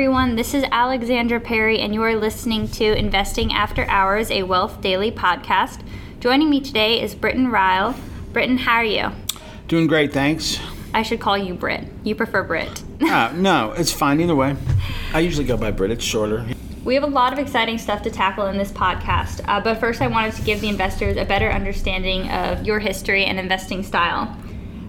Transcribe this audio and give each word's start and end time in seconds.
Everyone. 0.00 0.34
This 0.34 0.54
is 0.54 0.64
Alexandra 0.72 1.38
Perry, 1.40 1.78
and 1.78 1.92
you 1.92 2.02
are 2.04 2.16
listening 2.16 2.68
to 2.68 2.96
Investing 2.96 3.52
After 3.52 3.84
Hours, 3.84 4.30
a 4.30 4.44
Wealth 4.44 4.80
Daily 4.80 5.12
podcast. 5.12 5.82
Joining 6.20 6.48
me 6.48 6.62
today 6.62 7.02
is 7.02 7.14
Britton 7.14 7.50
Ryle. 7.50 7.94
Britton, 8.32 8.56
how 8.56 8.76
are 8.76 8.84
you? 8.84 9.10
Doing 9.68 9.86
great, 9.86 10.10
thanks. 10.10 10.58
I 10.94 11.02
should 11.02 11.20
call 11.20 11.36
you 11.36 11.52
Brit. 11.52 11.86
You 12.02 12.14
prefer 12.14 12.42
Brit. 12.42 12.82
uh, 13.02 13.30
no, 13.36 13.72
it's 13.72 13.92
fine 13.92 14.22
either 14.22 14.34
way. 14.34 14.56
I 15.12 15.20
usually 15.20 15.44
go 15.44 15.58
by 15.58 15.70
Brit, 15.70 15.90
it's 15.90 16.02
shorter. 16.02 16.46
We 16.82 16.94
have 16.94 17.04
a 17.04 17.06
lot 17.06 17.34
of 17.34 17.38
exciting 17.38 17.76
stuff 17.76 18.00
to 18.04 18.10
tackle 18.10 18.46
in 18.46 18.56
this 18.56 18.72
podcast, 18.72 19.44
uh, 19.48 19.60
but 19.60 19.80
first 19.80 20.00
I 20.00 20.06
wanted 20.06 20.32
to 20.36 20.42
give 20.42 20.62
the 20.62 20.70
investors 20.70 21.18
a 21.18 21.26
better 21.26 21.50
understanding 21.50 22.26
of 22.30 22.66
your 22.66 22.78
history 22.78 23.26
and 23.26 23.38
investing 23.38 23.82
style. 23.82 24.34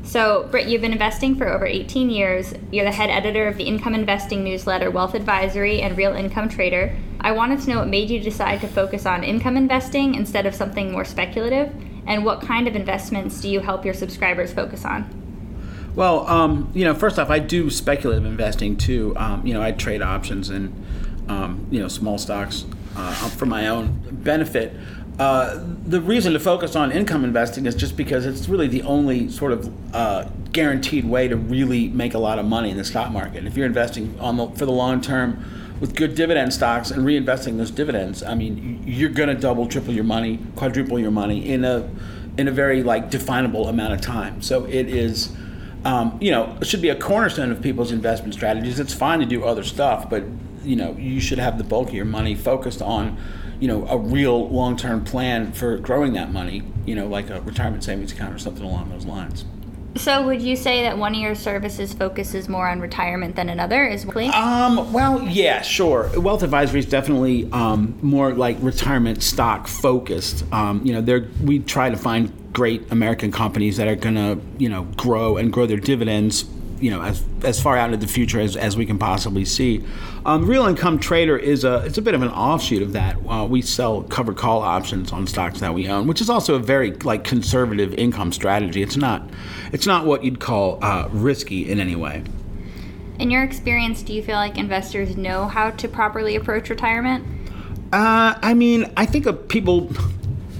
So, 0.03 0.47
Brit, 0.49 0.67
you've 0.67 0.81
been 0.81 0.91
investing 0.91 1.35
for 1.35 1.47
over 1.47 1.65
18 1.65 2.09
years. 2.09 2.53
You're 2.71 2.85
the 2.85 2.91
head 2.91 3.09
editor 3.09 3.47
of 3.47 3.57
the 3.57 3.63
income 3.63 3.93
investing 3.93 4.43
newsletter 4.43 4.89
Wealth 4.89 5.13
Advisory 5.13 5.81
and 5.81 5.95
Real 5.95 6.13
Income 6.13 6.49
Trader. 6.49 6.97
I 7.21 7.31
wanted 7.31 7.61
to 7.61 7.69
know 7.69 7.79
what 7.79 7.87
made 7.87 8.09
you 8.09 8.19
decide 8.19 8.61
to 8.61 8.67
focus 8.67 9.05
on 9.05 9.23
income 9.23 9.55
investing 9.55 10.15
instead 10.15 10.45
of 10.45 10.55
something 10.55 10.91
more 10.91 11.05
speculative, 11.05 11.73
and 12.07 12.25
what 12.25 12.41
kind 12.41 12.67
of 12.67 12.75
investments 12.75 13.39
do 13.41 13.49
you 13.49 13.59
help 13.59 13.85
your 13.85 13.93
subscribers 13.93 14.51
focus 14.51 14.85
on? 14.85 15.21
Well, 15.95 16.25
um, 16.27 16.71
you 16.73 16.83
know, 16.83 16.95
first 16.95 17.19
off, 17.19 17.29
I 17.29 17.39
do 17.39 17.69
speculative 17.69 18.25
investing 18.25 18.77
too. 18.77 19.13
Um, 19.17 19.45
you 19.45 19.53
know, 19.53 19.61
I 19.61 19.71
trade 19.71 20.01
options 20.01 20.49
and 20.49 20.73
um, 21.29 21.67
you 21.69 21.79
know 21.79 21.87
small 21.87 22.17
stocks 22.17 22.65
uh, 22.95 23.29
for 23.29 23.45
my 23.45 23.67
own 23.67 24.01
benefit. 24.11 24.73
Uh, 25.19 25.63
the 25.85 26.01
reason 26.01 26.33
to 26.33 26.39
focus 26.39 26.75
on 26.75 26.91
income 26.91 27.23
investing 27.23 27.65
is 27.65 27.75
just 27.75 27.95
because 27.95 28.25
it's 28.25 28.47
really 28.47 28.67
the 28.67 28.81
only 28.83 29.29
sort 29.29 29.51
of 29.51 29.95
uh, 29.95 30.27
guaranteed 30.51 31.05
way 31.05 31.27
to 31.27 31.35
really 31.35 31.89
make 31.89 32.13
a 32.13 32.17
lot 32.17 32.39
of 32.39 32.45
money 32.45 32.71
in 32.71 32.77
the 32.77 32.83
stock 32.83 33.11
market. 33.11 33.45
If 33.45 33.55
you're 33.55 33.65
investing 33.65 34.19
on 34.19 34.37
the, 34.37 34.47
for 34.49 34.65
the 34.65 34.71
long 34.71 35.01
term 35.01 35.43
with 35.79 35.95
good 35.95 36.15
dividend 36.15 36.53
stocks 36.53 36.91
and 36.91 37.05
reinvesting 37.05 37.57
those 37.57 37.71
dividends, 37.71 38.23
I 38.23 38.35
mean, 38.35 38.83
you're 38.85 39.09
going 39.09 39.29
to 39.29 39.35
double, 39.35 39.67
triple 39.67 39.93
your 39.93 40.03
money, 40.03 40.39
quadruple 40.55 40.99
your 40.99 41.11
money 41.11 41.49
in 41.49 41.65
a 41.65 41.89
in 42.37 42.47
a 42.47 42.51
very 42.51 42.81
like 42.81 43.09
definable 43.09 43.67
amount 43.67 43.93
of 43.93 44.01
time. 44.01 44.41
So 44.41 44.65
it 44.65 44.87
is. 44.87 45.35
Um, 45.83 46.19
you 46.21 46.29
know, 46.29 46.55
it 46.61 46.67
should 46.67 46.83
be 46.83 46.89
a 46.89 46.95
cornerstone 46.95 47.51
of 47.51 47.59
people's 47.59 47.91
investment 47.91 48.35
strategies. 48.35 48.79
It's 48.79 48.93
fine 48.93 49.19
to 49.19 49.25
do 49.25 49.43
other 49.43 49.63
stuff, 49.63 50.11
but 50.11 50.23
you 50.63 50.75
know, 50.75 50.93
you 50.93 51.19
should 51.19 51.39
have 51.39 51.57
the 51.57 51.63
bulk 51.63 51.89
of 51.89 51.95
your 51.95 52.05
money 52.05 52.35
focused 52.35 52.83
on 52.83 53.17
you 53.61 53.67
know 53.67 53.87
a 53.87 53.97
real 53.97 54.49
long-term 54.49 55.05
plan 55.05 55.53
for 55.53 55.77
growing 55.77 56.13
that 56.13 56.33
money 56.33 56.63
you 56.85 56.95
know 56.95 57.07
like 57.07 57.29
a 57.29 57.39
retirement 57.41 57.83
savings 57.83 58.11
account 58.11 58.33
or 58.33 58.39
something 58.39 58.65
along 58.65 58.89
those 58.89 59.05
lines. 59.05 59.45
So 59.95 60.25
would 60.25 60.41
you 60.41 60.55
say 60.55 60.83
that 60.83 60.97
one 60.97 61.13
of 61.13 61.19
your 61.19 61.35
services 61.35 61.93
focuses 61.93 62.47
more 62.47 62.69
on 62.69 62.79
retirement 62.79 63.35
than 63.35 63.49
another 63.49 63.85
is 63.85 64.05
um, 64.33 64.91
well 64.91 65.21
yeah 65.27 65.61
sure. 65.61 66.09
Wealth 66.19 66.43
advisory 66.43 66.79
is 66.79 66.85
definitely 66.85 67.49
um, 67.51 67.97
more 68.01 68.33
like 68.33 68.57
retirement 68.61 69.21
stock 69.21 69.67
focused. 69.67 70.43
Um, 70.51 70.81
you 70.85 70.93
know 70.93 71.01
there 71.01 71.27
we 71.43 71.59
try 71.59 71.89
to 71.89 71.97
find 71.97 72.33
great 72.53 72.91
american 72.91 73.31
companies 73.31 73.77
that 73.77 73.87
are 73.87 73.95
going 73.95 74.15
to 74.15 74.37
you 74.57 74.67
know 74.67 74.83
grow 74.97 75.37
and 75.37 75.53
grow 75.53 75.65
their 75.65 75.77
dividends 75.77 76.43
you 76.81 76.91
know 76.91 77.01
as 77.01 77.23
as 77.43 77.61
far 77.61 77.77
out 77.77 77.93
into 77.93 78.05
the 78.05 78.11
future 78.11 78.39
as, 78.39 78.55
as 78.55 78.75
we 78.75 78.85
can 78.85 78.97
possibly 78.97 79.45
see. 79.45 79.83
Um, 80.25 80.45
Real 80.45 80.65
Income 80.65 80.99
Trader 80.99 81.37
is 81.37 81.63
a 81.63 81.77
it's 81.85 81.97
a 81.97 82.01
bit 82.01 82.13
of 82.13 82.21
an 82.21 82.29
offshoot 82.29 82.81
of 82.81 82.93
that. 82.93 83.17
Uh, 83.27 83.45
we 83.45 83.61
sell 83.61 84.03
covered 84.03 84.37
call 84.37 84.61
options 84.61 85.11
on 85.11 85.27
stocks 85.27 85.59
that 85.59 85.73
we 85.73 85.87
own, 85.87 86.07
which 86.07 86.19
is 86.19 86.29
also 86.29 86.55
a 86.55 86.59
very 86.59 86.91
like 86.91 87.23
conservative 87.23 87.93
income 87.93 88.31
strategy. 88.31 88.81
It's 88.81 88.97
not 88.97 89.29
it's 89.71 89.85
not 89.85 90.05
what 90.05 90.23
you'd 90.23 90.39
call 90.39 90.83
uh, 90.83 91.07
risky 91.11 91.69
in 91.69 91.79
any 91.79 91.95
way. 91.95 92.23
In 93.19 93.29
your 93.29 93.43
experience, 93.43 94.01
do 94.01 94.13
you 94.13 94.23
feel 94.23 94.35
like 94.35 94.57
investors 94.57 95.15
know 95.15 95.47
how 95.47 95.69
to 95.69 95.87
properly 95.87 96.35
approach 96.35 96.69
retirement? 96.71 97.23
Uh, 97.93 98.33
I 98.41 98.53
mean, 98.53 98.91
I 98.97 99.05
think 99.05 99.27
of 99.27 99.47
people. 99.47 99.91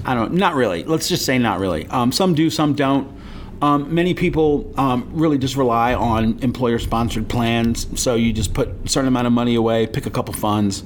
I 0.04 0.14
don't. 0.14 0.34
Not 0.34 0.54
really. 0.54 0.84
Let's 0.84 1.08
just 1.08 1.24
say 1.24 1.38
not 1.38 1.58
really. 1.58 1.86
Um, 1.88 2.12
some 2.12 2.34
do, 2.34 2.50
some 2.50 2.74
don't. 2.74 3.21
Um, 3.62 3.94
many 3.94 4.12
people 4.12 4.74
um, 4.76 5.08
really 5.12 5.38
just 5.38 5.54
rely 5.54 5.94
on 5.94 6.40
employer 6.40 6.80
sponsored 6.80 7.28
plans. 7.28 7.86
So 8.00 8.16
you 8.16 8.32
just 8.32 8.54
put 8.54 8.68
a 8.84 8.88
certain 8.88 9.06
amount 9.06 9.28
of 9.28 9.32
money 9.32 9.54
away, 9.54 9.86
pick 9.86 10.04
a 10.06 10.10
couple 10.10 10.34
funds, 10.34 10.82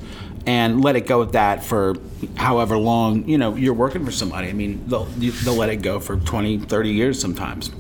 and 0.47 0.85
let 0.85 0.95
it 0.95 1.07
go 1.07 1.23
at 1.23 1.33
that 1.33 1.65
for 1.65 1.97
however 2.37 2.77
long 2.77 3.27
you 3.29 3.39
know 3.39 3.57
you're 3.57 3.75
working 3.75 4.05
for 4.05 4.13
somebody. 4.13 4.49
I 4.49 4.53
mean, 4.53 4.85
they'll, 4.87 5.07
they'll 5.07 5.55
let 5.55 5.71
it 5.71 5.77
go 5.77 5.99
for 5.99 6.19
20, 6.19 6.59
30 6.59 6.91
years 6.91 7.19
sometimes. 7.19 7.71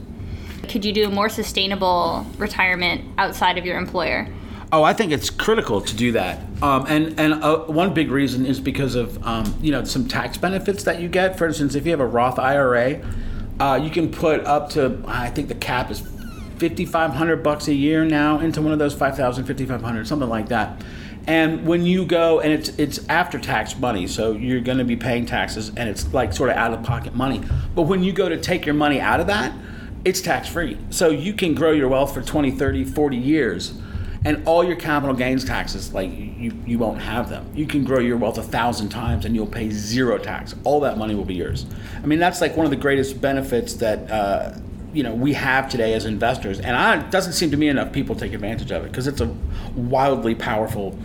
Could 0.68 0.84
you 0.84 0.92
do 0.92 1.06
a 1.06 1.10
more 1.10 1.28
sustainable 1.28 2.26
retirement 2.38 3.04
outside 3.18 3.58
of 3.58 3.66
your 3.66 3.78
employer? 3.78 4.26
Oh, 4.72 4.82
I 4.82 4.94
think 4.94 5.12
it's 5.12 5.30
critical 5.30 5.80
to 5.80 5.94
do 5.94 6.12
that, 6.12 6.40
um, 6.60 6.86
and 6.88 7.20
and 7.20 7.34
uh, 7.34 7.58
one 7.66 7.94
big 7.94 8.10
reason 8.10 8.44
is 8.44 8.58
because 8.58 8.96
of 8.96 9.24
um, 9.24 9.54
you 9.60 9.70
know 9.70 9.84
some 9.84 10.08
tax 10.08 10.38
benefits 10.38 10.84
that 10.84 11.00
you 11.00 11.08
get. 11.08 11.38
For 11.38 11.46
instance, 11.46 11.74
if 11.74 11.84
you 11.84 11.92
have 11.92 12.00
a 12.00 12.06
Roth 12.06 12.38
IRA, 12.38 13.00
uh, 13.61 13.81
you 13.83 13.91
can 13.91 14.11
put 14.11 14.44
up 14.44 14.71
to 14.71 15.03
I 15.06 15.31
think 15.31 15.49
the 15.49 15.55
cap 15.55 15.91
is 15.91 16.00
5500 16.59 17.43
bucks 17.43 17.69
a 17.69 17.75
year 17.75 18.05
now 18.05 18.39
into 18.39 18.62
one 18.62 18.72
of 18.72 18.78
those 18.78 18.94
5000 18.94 19.44
5500 19.44 20.06
something 20.06 20.28
like 20.28 20.49
that. 20.49 20.83
And 21.27 21.67
when 21.67 21.84
you 21.84 22.05
go 22.05 22.41
and 22.41 22.53
it's 22.53 22.69
it's 22.78 23.06
after 23.09 23.39
tax 23.39 23.77
money, 23.77 24.06
so 24.06 24.33
you're 24.33 24.61
going 24.61 24.78
to 24.78 24.84
be 24.84 24.97
paying 24.97 25.27
taxes 25.27 25.71
and 25.71 25.89
it's 25.89 26.12
like 26.12 26.33
sort 26.33 26.50
of 26.50 26.56
out 26.56 26.72
of 26.72 26.83
pocket 26.84 27.15
money. 27.15 27.43
But 27.75 27.83
when 27.83 28.03
you 28.03 28.12
go 28.12 28.28
to 28.28 28.37
take 28.37 28.65
your 28.65 28.75
money 28.75 29.00
out 29.00 29.21
of 29.21 29.27
that, 29.27 29.53
it's 30.05 30.21
tax 30.21 30.49
free. 30.49 30.78
So 30.91 31.09
you 31.11 31.33
can 31.33 31.55
grow 31.55 31.73
your 31.73 31.88
wealth 31.88 32.15
for 32.15 32.23
20, 32.23 32.53
30, 32.53 32.84
40 32.84 33.17
years 33.17 33.75
and 34.26 34.42
all 34.44 34.64
your 34.64 34.75
capital 34.75 35.14
gains 35.14 35.44
taxes 35.44 35.94
like 35.94 36.10
you, 36.10 36.53
you 36.66 36.81
won't 36.81 37.00
have 37.00 37.31
them. 37.31 37.48
You 37.54 37.64
can 37.64 37.84
grow 37.84 38.00
your 38.00 38.16
wealth 38.16 38.38
a 38.38 38.42
thousand 38.42 38.88
times 38.88 39.25
and 39.25 39.37
you'll 39.37 39.47
pay 39.47 39.70
zero 39.70 40.19
tax. 40.19 40.53
All 40.64 40.81
that 40.81 40.98
money 40.98 41.14
will 41.14 41.25
be 41.25 41.37
yours. 41.37 41.64
I 42.03 42.06
mean 42.06 42.19
that's 42.19 42.41
like 42.41 42.56
one 42.56 42.66
of 42.66 42.70
the 42.70 42.76
greatest 42.76 43.20
benefits 43.20 43.75
that 43.75 44.10
uh, 44.10 44.59
you 44.92 45.04
know 45.04 45.14
we 45.14 45.34
have 45.34 45.69
today 45.69 45.94
as 45.94 46.06
investors. 46.06 46.59
And 46.59 46.76
I, 46.76 46.98
it 46.98 47.12
doesn't 47.12 47.34
seem 47.34 47.53
to 47.53 47.56
me 47.56 47.69
enough 47.69 47.92
people 47.92 48.16
take 48.16 48.32
advantage 48.32 48.72
of 48.72 48.84
it 48.84 48.91
because 48.91 49.06
it's 49.06 49.20
a 49.20 49.32
wildly 49.76 50.34
powerful 50.34 50.98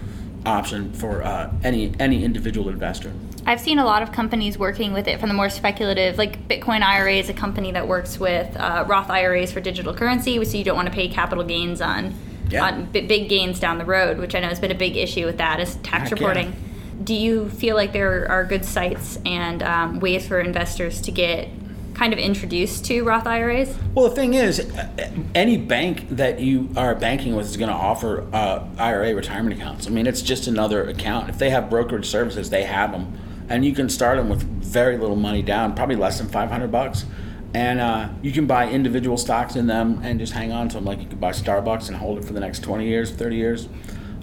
option 0.44 0.92
for 0.92 1.22
uh, 1.22 1.53
any 1.64 1.94
any 2.00 2.24
individual 2.24 2.70
investor. 2.70 3.14
I've 3.46 3.62
seen 3.62 3.78
a 3.78 3.86
lot 3.86 4.02
of 4.02 4.12
companies 4.12 4.58
working 4.58 4.94
with 4.94 5.08
it 5.08 5.20
from 5.20 5.30
the 5.30 5.36
more 5.36 5.50
speculative, 5.52 6.18
like 6.18 6.48
Bitcoin 6.48 6.82
IRA 6.82 7.18
is 7.18 7.30
a 7.30 7.34
company 7.34 7.72
that 7.72 7.88
works 7.88 8.20
with 8.20 8.56
uh, 8.58 8.84
Roth 8.88 9.12
IRAs 9.12 9.52
for 9.52 9.59
digital 9.62 9.94
currency, 9.94 10.44
so 10.44 10.58
you 10.58 10.64
don't 10.64 10.76
want 10.76 10.88
to 10.88 10.94
pay 10.94 11.08
capital 11.08 11.44
gains 11.44 11.82
on 11.82 12.16
yeah. 12.52 12.66
on 12.66 12.86
b- 12.86 13.08
big 13.08 13.30
gains 13.30 13.60
down 13.60 13.78
the 13.78 13.86
road, 13.86 14.18
which 14.18 14.36
I 14.36 14.40
know 14.40 14.48
has 14.48 14.60
been 14.60 14.72
a 14.72 14.76
big 14.76 14.98
issue 14.98 15.26
with 15.26 15.38
that 15.38 15.60
is 15.60 15.76
tax 15.78 16.10
Heck 16.10 16.20
reporting. 16.20 16.48
Yeah. 16.48 17.04
Do 17.04 17.14
you 17.16 17.50
feel 17.50 17.76
like 17.76 17.94
there 17.94 18.30
are 18.30 18.44
good 18.46 18.64
sites 18.64 19.18
and 19.26 19.64
um, 19.64 20.00
ways 20.00 20.28
for 20.28 20.40
investors 20.40 21.02
to 21.02 21.12
get 21.12 21.50
kind 21.94 22.14
of 22.14 22.20
introduced 22.20 22.86
to 22.86 23.04
Roth 23.04 23.26
IRAs? 23.26 23.76
Well, 23.96 24.10
the 24.10 24.16
thing 24.16 24.34
is, 24.34 24.72
any 25.34 25.58
bank 25.58 26.08
that 26.10 26.40
you 26.40 26.70
are 26.78 26.96
banking 26.96 27.36
with 27.36 27.48
is 27.48 27.58
going 27.58 27.70
to 27.70 27.76
offer 27.76 28.28
uh, 28.34 28.68
IRA 28.78 29.16
retirement 29.16 29.60
accounts. 29.60 29.88
I 29.88 29.90
mean, 29.90 30.08
it's 30.08 30.22
just 30.22 30.48
another 30.48 30.88
account. 30.88 31.30
If 31.30 31.38
they 31.38 31.50
have 31.50 31.70
brokerage 31.70 32.08
services, 32.08 32.50
they 32.50 32.64
have 32.64 32.92
them, 32.92 33.20
and 33.50 33.66
you 33.66 33.74
can 33.74 33.90
start 33.90 34.18
them 34.18 34.30
with 34.30 34.44
very 34.44 34.98
little 34.98 35.16
money 35.16 35.42
down, 35.42 35.76
probably 35.76 35.96
less 35.96 36.20
than 36.20 36.30
500 36.30 36.72
bucks 36.72 37.06
and 37.54 37.80
uh, 37.82 38.10
you 38.22 38.32
can 38.32 38.46
buy 38.46 38.70
individual 38.70 39.18
stocks 39.18 39.56
in 39.56 39.68
them 39.68 40.00
and 40.03 40.20
just 40.20 40.34
hang 40.34 40.52
on 40.52 40.70
to 40.70 40.76
them 40.76 40.86
like 40.86 41.00
you 41.00 41.08
could 41.08 41.20
buy 41.20 41.32
starbucks 41.32 41.90
and 41.90 41.98
hold 41.98 42.18
it 42.18 42.26
for 42.26 42.34
the 42.34 42.40
next 42.40 42.59
20 42.59 42.88
years 42.88 43.12
30 43.12 43.36
years. 43.36 43.68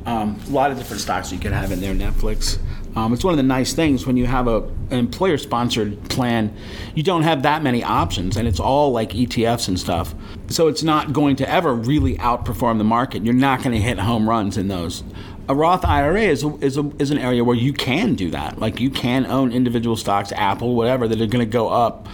Um, 0.07 0.41
a 0.49 0.51
lot 0.51 0.71
of 0.71 0.79
different 0.79 1.03
stocks 1.03 1.31
you 1.33 1.39
can 1.39 1.53
have 1.53 1.71
in 1.71 1.81
there 1.81 1.95
netflix. 1.95 2.59
Um, 2.97 3.13
it's 3.13 3.23
one 3.23 3.33
of 3.33 3.37
the 3.37 3.43
nice 3.43 3.75
things 3.75 4.07
when 4.07 4.17
you 4.17 4.25
have 4.25 4.49
a, 4.49 4.63
an 4.91 4.99
employer 4.99 5.37
sponsored 5.37 6.09
plan 6.09 6.57
you 6.95 7.03
don't 7.03 7.23
have 7.23 7.43
that 7.43 7.63
many 7.63 7.85
options 7.85 8.37
and 8.37 8.49
it's 8.49 8.61
all 8.61 8.93
like 8.93 9.11
etfs 9.11 9.69
and 9.69 9.79
stuff. 9.79 10.15
So 10.49 10.69
it's 10.69 10.83
not 10.83 11.13
going 11.13 11.37
to 11.37 11.51
ever 11.51 11.75
really 11.75 12.17
outperform 12.17 12.79
the 12.79 12.85
market. 12.85 13.25
You're 13.25 13.35
not 13.35 13.63
going 13.63 13.73
to 13.73 13.81
hit 13.81 13.99
home 13.99 14.27
runs 14.29 14.57
in 14.57 14.69
those. 14.69 15.05
A 15.51 15.55
Roth 15.55 15.85
IRA 15.85 16.23
is 16.23 16.45
a, 16.45 16.55
is, 16.57 16.77
a, 16.77 16.91
is 16.99 17.11
an 17.11 17.19
area 17.19 17.43
where 17.45 17.57
you 17.57 17.73
can 17.73 18.15
do 18.15 18.31
that. 18.31 18.59
Like 18.59 18.81
you 18.81 18.91
can 18.91 19.27
own 19.27 19.53
individual 19.53 19.97
stocks, 19.97 20.33
Apple, 20.33 20.75
whatever, 20.75 21.09
that 21.09 21.21
are 21.21 21.27
going 21.27 21.45
to 21.45 21.51
go 21.51 21.69
up 21.69 22.07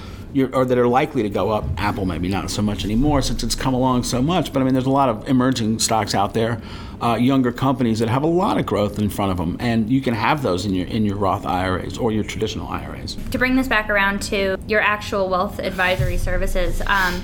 or 0.52 0.64
that 0.64 0.78
are 0.78 0.88
likely 0.88 1.22
to 1.22 1.28
go 1.28 1.50
up. 1.50 1.64
Apple 1.78 2.06
maybe 2.06 2.28
not 2.28 2.50
so 2.50 2.62
much 2.62 2.84
anymore 2.84 3.22
since 3.22 3.42
it's 3.42 3.54
come 3.54 3.74
along 3.74 4.02
so 4.02 4.22
much. 4.22 4.52
But 4.52 4.60
I 4.60 4.64
mean, 4.64 4.74
there's 4.74 4.86
a 4.86 4.90
lot 4.90 5.08
of 5.08 5.28
emerging 5.28 5.78
stocks 5.78 6.14
out 6.14 6.34
there, 6.34 6.60
uh, 7.00 7.16
younger 7.16 7.52
companies 7.52 7.98
that 8.00 8.08
have 8.08 8.22
a 8.22 8.28
lot 8.28 8.58
of 8.58 8.66
growth 8.66 8.98
in 8.98 9.08
front 9.08 9.32
of 9.32 9.38
them, 9.38 9.56
and 9.60 9.90
you 9.90 10.00
can 10.00 10.14
have 10.14 10.42
those 10.42 10.66
in 10.66 10.74
your 10.74 10.86
in 10.86 11.04
your 11.04 11.16
Roth 11.16 11.46
IRAs 11.46 11.98
or 11.98 12.12
your 12.12 12.24
traditional 12.24 12.68
IRAs. 12.68 13.16
To 13.30 13.38
bring 13.38 13.56
this 13.56 13.68
back 13.68 13.88
around 13.88 14.22
to 14.22 14.56
your 14.66 14.80
actual 14.80 15.28
wealth 15.28 15.58
advisory 15.58 16.18
services. 16.18 16.82
Um, 16.86 17.22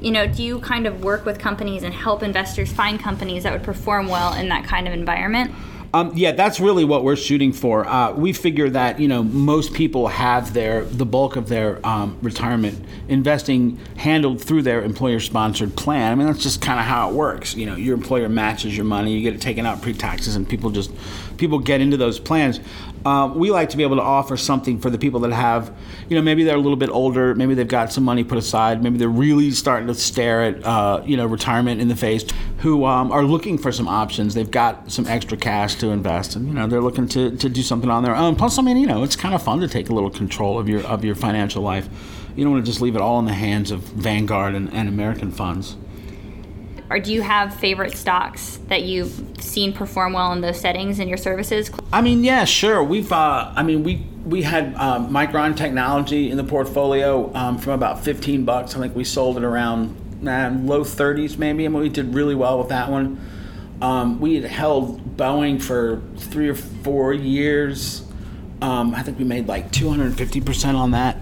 you 0.00 0.10
know, 0.10 0.26
do 0.26 0.42
you 0.42 0.58
kind 0.58 0.86
of 0.86 1.04
work 1.04 1.24
with 1.24 1.38
companies 1.38 1.84
and 1.84 1.94
help 1.94 2.24
investors 2.24 2.72
find 2.72 2.98
companies 2.98 3.44
that 3.44 3.52
would 3.52 3.62
perform 3.62 4.08
well 4.08 4.34
in 4.34 4.48
that 4.48 4.64
kind 4.64 4.88
of 4.88 4.94
environment? 4.94 5.54
Um, 5.94 6.12
yeah, 6.14 6.32
that's 6.32 6.58
really 6.58 6.86
what 6.86 7.04
we're 7.04 7.16
shooting 7.16 7.52
for. 7.52 7.86
Uh, 7.86 8.12
we 8.12 8.32
figure 8.32 8.70
that 8.70 8.98
you 8.98 9.08
know 9.08 9.22
most 9.22 9.74
people 9.74 10.08
have 10.08 10.54
their 10.54 10.84
the 10.86 11.04
bulk 11.04 11.36
of 11.36 11.48
their 11.48 11.86
um, 11.86 12.16
retirement 12.22 12.82
investing 13.08 13.78
handled 13.96 14.40
through 14.40 14.62
their 14.62 14.82
employer-sponsored 14.82 15.76
plan. 15.76 16.12
I 16.12 16.14
mean, 16.14 16.26
that's 16.26 16.42
just 16.42 16.62
kind 16.62 16.80
of 16.80 16.86
how 16.86 17.10
it 17.10 17.14
works. 17.14 17.54
You 17.54 17.66
know, 17.66 17.76
your 17.76 17.94
employer 17.94 18.30
matches 18.30 18.74
your 18.74 18.86
money, 18.86 19.12
you 19.12 19.20
get 19.20 19.34
it 19.34 19.42
taken 19.42 19.66
out 19.66 19.82
pre-taxes, 19.82 20.34
and 20.34 20.48
people 20.48 20.70
just 20.70 20.90
people 21.42 21.58
get 21.58 21.80
into 21.80 21.96
those 21.96 22.20
plans. 22.20 22.60
Uh, 23.04 23.28
we 23.34 23.50
like 23.50 23.68
to 23.68 23.76
be 23.76 23.82
able 23.82 23.96
to 23.96 24.02
offer 24.02 24.36
something 24.36 24.78
for 24.78 24.90
the 24.90 24.96
people 24.96 25.18
that 25.18 25.32
have, 25.32 25.76
you 26.08 26.14
know, 26.14 26.22
maybe 26.22 26.44
they're 26.44 26.54
a 26.54 26.60
little 26.60 26.76
bit 26.76 26.88
older, 26.88 27.34
maybe 27.34 27.52
they've 27.52 27.66
got 27.66 27.92
some 27.92 28.04
money 28.04 28.22
put 28.22 28.38
aside, 28.38 28.80
maybe 28.80 28.96
they're 28.96 29.08
really 29.08 29.50
starting 29.50 29.88
to 29.88 29.94
stare 29.94 30.44
at, 30.44 30.64
uh, 30.64 31.02
you 31.04 31.16
know, 31.16 31.26
retirement 31.26 31.80
in 31.80 31.88
the 31.88 31.96
face, 31.96 32.24
who 32.58 32.84
um, 32.84 33.10
are 33.10 33.24
looking 33.24 33.58
for 33.58 33.72
some 33.72 33.88
options. 33.88 34.34
They've 34.34 34.48
got 34.48 34.92
some 34.92 35.04
extra 35.08 35.36
cash 35.36 35.74
to 35.76 35.88
invest, 35.88 36.36
and 36.36 36.46
you 36.46 36.54
know, 36.54 36.68
they're 36.68 36.80
looking 36.80 37.08
to, 37.08 37.36
to 37.36 37.48
do 37.48 37.62
something 37.62 37.90
on 37.90 38.04
their 38.04 38.14
own. 38.14 38.36
Plus, 38.36 38.56
I 38.56 38.62
mean, 38.62 38.76
you 38.76 38.86
know, 38.86 39.02
it's 39.02 39.16
kind 39.16 39.34
of 39.34 39.42
fun 39.42 39.58
to 39.60 39.68
take 39.68 39.88
a 39.88 39.92
little 39.92 40.10
control 40.10 40.60
of 40.60 40.68
your 40.68 40.86
of 40.86 41.04
your 41.04 41.16
financial 41.16 41.60
life. 41.60 41.88
You 42.36 42.44
don't 42.44 42.52
want 42.52 42.64
to 42.64 42.70
just 42.70 42.80
leave 42.80 42.94
it 42.94 43.02
all 43.02 43.18
in 43.18 43.24
the 43.24 43.34
hands 43.34 43.72
of 43.72 43.80
Vanguard 43.80 44.54
and, 44.54 44.72
and 44.72 44.88
American 44.88 45.32
funds 45.32 45.76
or 46.92 47.00
do 47.00 47.10
you 47.10 47.22
have 47.22 47.54
favorite 47.54 47.96
stocks 47.96 48.58
that 48.68 48.82
you've 48.82 49.40
seen 49.40 49.72
perform 49.72 50.12
well 50.12 50.30
in 50.32 50.42
those 50.42 50.60
settings 50.60 50.98
in 50.98 51.08
your 51.08 51.16
services? 51.16 51.70
I 51.90 52.02
mean, 52.02 52.22
yeah, 52.22 52.44
sure. 52.44 52.84
We've, 52.84 53.10
uh, 53.10 53.50
I 53.56 53.62
mean, 53.62 53.82
we 53.82 54.06
we 54.26 54.42
had 54.42 54.74
um, 54.76 55.10
Micron 55.10 55.56
Technology 55.56 56.30
in 56.30 56.36
the 56.36 56.44
portfolio 56.44 57.34
um, 57.34 57.58
from 57.58 57.72
about 57.72 58.04
15 58.04 58.44
bucks. 58.44 58.76
I 58.76 58.78
think 58.78 58.94
we 58.94 59.04
sold 59.04 59.38
it 59.38 59.42
around 59.42 59.96
low 60.22 60.84
30s, 60.84 61.38
maybe, 61.38 61.64
and 61.64 61.74
we 61.74 61.88
did 61.88 62.14
really 62.14 62.34
well 62.34 62.58
with 62.58 62.68
that 62.68 62.90
one. 62.90 63.18
Um, 63.80 64.20
we 64.20 64.36
had 64.36 64.44
held 64.44 65.16
Boeing 65.16 65.60
for 65.60 66.02
three 66.18 66.48
or 66.48 66.54
four 66.54 67.12
years. 67.12 68.04
Um, 68.60 68.94
I 68.94 69.02
think 69.02 69.18
we 69.18 69.24
made 69.24 69.48
like 69.48 69.72
250% 69.72 70.74
on 70.76 70.92
that 70.92 71.16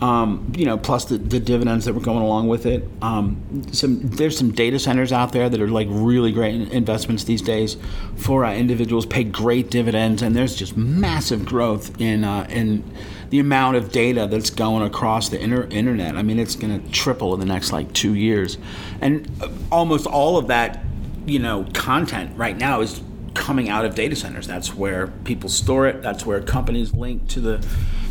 um, 0.00 0.50
you 0.56 0.64
know, 0.64 0.78
plus 0.78 1.04
the, 1.04 1.18
the, 1.18 1.38
dividends 1.38 1.84
that 1.84 1.92
were 1.92 2.00
going 2.00 2.22
along 2.22 2.48
with 2.48 2.64
it. 2.64 2.88
Um, 3.02 3.64
some 3.72 4.00
there's 4.00 4.36
some 4.36 4.50
data 4.50 4.78
centers 4.78 5.12
out 5.12 5.32
there 5.32 5.50
that 5.50 5.60
are 5.60 5.68
like 5.68 5.88
really 5.90 6.32
great 6.32 6.72
investments 6.72 7.24
these 7.24 7.42
days 7.42 7.76
for 8.16 8.44
uh, 8.44 8.54
individuals, 8.54 9.04
pay 9.04 9.24
great 9.24 9.70
dividends, 9.70 10.22
and 10.22 10.34
there's 10.34 10.56
just 10.56 10.76
massive 10.76 11.44
growth 11.44 12.00
in 12.00 12.24
uh, 12.24 12.46
in 12.48 12.82
the 13.28 13.40
amount 13.40 13.76
of 13.76 13.92
data 13.92 14.26
that's 14.26 14.48
going 14.48 14.82
across 14.82 15.28
the 15.28 15.38
inter- 15.38 15.68
internet. 15.70 16.16
I 16.16 16.22
mean, 16.22 16.38
it's 16.38 16.56
going 16.56 16.80
to 16.80 16.90
triple 16.90 17.34
in 17.34 17.40
the 17.40 17.46
next 17.46 17.70
like 17.70 17.92
two 17.92 18.14
years, 18.14 18.56
and 19.02 19.30
uh, 19.42 19.50
almost 19.70 20.06
all 20.06 20.38
of 20.38 20.46
that, 20.46 20.82
you 21.26 21.38
know, 21.38 21.66
content 21.74 22.36
right 22.38 22.56
now 22.56 22.80
is 22.80 23.02
coming 23.34 23.68
out 23.68 23.84
of 23.84 23.94
data 23.94 24.16
centers. 24.16 24.46
That's 24.46 24.74
where 24.74 25.08
people 25.24 25.50
store 25.50 25.86
it. 25.86 26.00
That's 26.00 26.24
where 26.24 26.40
companies 26.40 26.94
link 26.94 27.28
to 27.28 27.40
the 27.40 27.66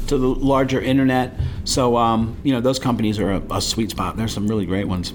to 0.10 0.18
the 0.18 0.28
larger 0.28 0.82
internet. 0.82 1.34
So, 1.64 1.96
um, 1.98 2.38
you 2.44 2.52
know, 2.52 2.60
those 2.60 2.80
companies 2.80 3.20
are 3.20 3.32
a, 3.32 3.42
a 3.52 3.62
sweet 3.62 3.92
spot. 3.92 4.18
There's 4.18 4.34
some 4.34 4.48
really 4.48 4.66
great 4.66 4.88
ones. 4.88 5.14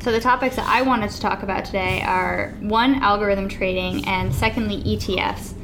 So, 0.00 0.12
the 0.12 0.20
topics 0.20 0.56
that 0.56 0.66
I 0.66 0.82
wanted 0.82 1.10
to 1.10 1.20
talk 1.20 1.42
about 1.42 1.64
today 1.64 2.02
are 2.02 2.54
one, 2.60 2.96
algorithm 2.96 3.48
trading, 3.48 4.06
and 4.06 4.34
secondly, 4.34 4.82
ETFs. 4.82 5.54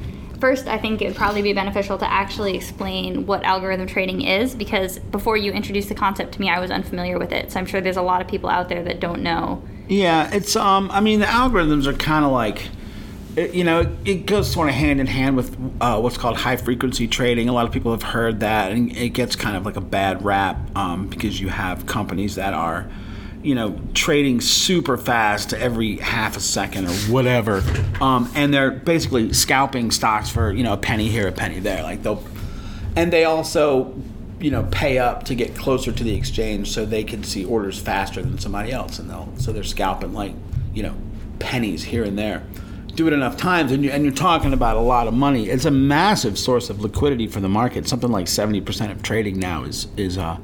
First, 0.41 0.67
I 0.67 0.77
think 0.77 1.01
it 1.01 1.07
would 1.07 1.17
probably 1.17 1.41
be 1.41 1.53
beneficial 1.53 1.97
to 1.99 2.11
actually 2.11 2.55
explain 2.55 3.27
what 3.27 3.45
algorithm 3.45 3.87
trading 3.87 4.23
is 4.23 4.55
because 4.55 4.99
before 4.99 5.37
you 5.37 5.53
introduced 5.53 5.89
the 5.89 5.95
concept 5.95 6.35
to 6.35 6.41
me, 6.41 6.51
I 6.51 6.59
was 6.61 6.71
unfamiliar 6.71 7.19
with 7.19 7.33
it. 7.33 7.53
So, 7.53 7.61
I'm 7.61 7.67
sure 7.67 7.81
there's 7.81 7.97
a 7.97 8.03
lot 8.03 8.21
of 8.21 8.29
people 8.29 8.51
out 8.51 8.69
there 8.69 8.83
that 8.83 9.01
don't 9.01 9.23
know. 9.23 9.63
Yeah, 9.89 10.31
it's, 10.35 10.57
um, 10.57 10.91
I 10.91 11.01
mean, 11.01 11.21
the 11.21 11.27
algorithms 11.27 11.87
are 11.87 11.95
kind 11.95 12.25
of 12.25 12.33
like, 12.33 12.69
it, 13.37 13.55
you 13.55 13.65
know, 13.65 13.95
it 14.05 14.27
goes 14.27 14.51
sort 14.51 14.69
of 14.69 14.75
hand 14.75 15.01
in 15.01 15.07
hand 15.07 15.37
with 15.37 15.57
uh, 15.81 15.99
what's 16.01 16.17
called 16.17 16.37
high 16.37 16.57
frequency 16.57 17.09
trading. 17.09 17.49
A 17.49 17.53
lot 17.53 17.67
of 17.67 17.73
people 17.73 17.91
have 17.93 18.03
heard 18.03 18.41
that, 18.41 18.73
and 18.73 18.97
it 18.97 19.11
gets 19.11 19.35
kind 19.35 19.57
of 19.57 19.65
like 19.65 19.77
a 19.77 19.81
bad 19.81 20.25
rap 20.25 20.59
um, 20.77 21.09
because 21.09 21.41
you 21.41 21.49
have 21.49 21.87
companies 21.87 22.37
that 22.37 22.55
are, 22.55 22.89
you 23.43 23.55
know, 23.55 23.79
trading 23.93 24.41
super 24.41 24.97
fast 24.97 25.53
every 25.53 25.97
half 25.97 26.37
a 26.37 26.41
second 26.41 26.87
or 26.87 26.95
whatever, 27.13 27.63
um, 28.01 28.31
and 28.35 28.55
they're 28.55 28.71
basically 28.71 29.33
scalping 29.33 29.91
stocks 29.91 30.31
for 30.31 30.53
you 30.53 30.63
know 30.63 30.73
a 30.73 30.79
penny 30.79 31.09
here, 31.09 31.27
a 31.27 31.33
penny 31.33 31.59
there. 31.59 31.83
Like 31.83 32.03
they'll, 32.03 32.23
and 32.95 33.13
they 33.13 33.25
also, 33.25 34.01
you 34.39 34.53
know, 34.53 34.63
pay 34.71 34.99
up 34.99 35.25
to 35.25 35.35
get 35.35 35.57
closer 35.57 35.91
to 35.91 36.05
the 36.05 36.15
exchange 36.15 36.71
so 36.71 36.87
they 36.87 37.03
can 37.03 37.25
see 37.25 37.45
orders 37.45 37.81
faster 37.81 38.23
than 38.23 38.39
somebody 38.39 38.71
else, 38.71 39.01
and 39.01 39.11
they'll 39.11 39.29
so 39.39 39.53
they're 39.53 39.65
scalping 39.65 40.15
like 40.15 40.35
you 40.73 40.85
know 40.85 40.95
pennies 41.41 41.83
here 41.83 42.05
and 42.05 42.17
there 42.17 42.45
do 42.95 43.07
it 43.07 43.13
enough 43.13 43.37
times, 43.37 43.73
and, 43.73 43.85
you, 43.85 43.91
and 43.91 44.05
you're 44.05 44.13
talking 44.13 44.53
about 44.53 44.77
a 44.77 44.81
lot 44.81 45.07
of 45.07 45.15
money. 45.15 45.49
It's 45.49 45.65
a 45.65 45.71
massive 45.71 46.39
source 46.39 46.71
of 46.71 46.81
liquidity 46.81 47.27
for 47.27 47.41
the 47.41 47.49
market. 47.49 47.89
Something 47.89 48.11
like 48.11 48.27
70% 48.27 48.91
of 48.91 49.03
trading 49.03 49.39
now 49.39 49.65
is 49.65 49.89
is 49.97 50.19
uh, 50.19 50.39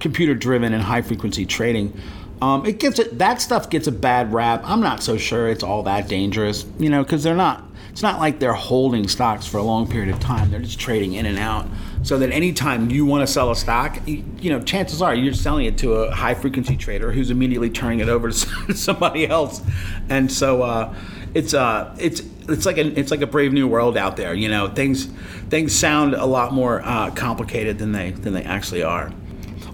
computer 0.00 0.34
driven 0.34 0.72
and 0.72 0.82
high 0.82 1.02
frequency 1.02 1.46
trading. 1.46 1.98
Um, 2.42 2.66
it 2.66 2.78
gets 2.78 2.98
it, 2.98 3.18
that 3.18 3.40
stuff 3.40 3.70
gets 3.70 3.86
a 3.86 3.92
bad 3.92 4.32
rap. 4.32 4.62
I'm 4.64 4.80
not 4.80 5.02
so 5.02 5.16
sure 5.16 5.48
it's 5.48 5.62
all 5.62 5.82
that 5.84 6.08
dangerous, 6.08 6.66
you 6.78 6.90
know, 6.90 7.02
because 7.02 7.22
they're 7.22 7.34
not. 7.34 7.64
It's 7.90 8.02
not 8.02 8.18
like 8.18 8.40
they're 8.40 8.52
holding 8.52 9.06
stocks 9.06 9.46
for 9.46 9.58
a 9.58 9.62
long 9.62 9.88
period 9.88 10.12
of 10.12 10.18
time. 10.18 10.50
They're 10.50 10.60
just 10.60 10.80
trading 10.80 11.12
in 11.12 11.26
and 11.26 11.38
out. 11.38 11.66
So 12.02 12.18
that 12.18 12.32
anytime 12.32 12.90
you 12.90 13.06
want 13.06 13.24
to 13.24 13.32
sell 13.32 13.52
a 13.52 13.56
stock, 13.56 13.98
you, 14.04 14.50
know, 14.50 14.60
chances 14.60 15.00
are 15.00 15.14
you're 15.14 15.32
selling 15.32 15.66
it 15.66 15.78
to 15.78 15.92
a 15.92 16.10
high 16.14 16.34
frequency 16.34 16.76
trader 16.76 17.12
who's 17.12 17.30
immediately 17.30 17.70
turning 17.70 18.00
it 18.00 18.08
over 18.08 18.30
to 18.30 18.74
somebody 18.74 19.28
else. 19.28 19.62
And 20.08 20.30
so, 20.30 20.62
uh, 20.62 20.94
it's 21.34 21.52
uh 21.52 21.94
it's 21.98 22.22
it's 22.48 22.66
like 22.66 22.78
a 22.78 22.86
it's 22.98 23.10
like 23.10 23.20
a 23.20 23.26
brave 23.26 23.52
new 23.52 23.66
world 23.66 23.96
out 23.96 24.16
there. 24.16 24.34
You 24.34 24.48
know, 24.48 24.68
things 24.68 25.06
things 25.48 25.74
sound 25.74 26.14
a 26.14 26.26
lot 26.26 26.52
more 26.52 26.82
uh, 26.82 27.10
complicated 27.10 27.78
than 27.78 27.92
they 27.92 28.12
than 28.12 28.32
they 28.32 28.44
actually 28.44 28.82
are. 28.82 29.08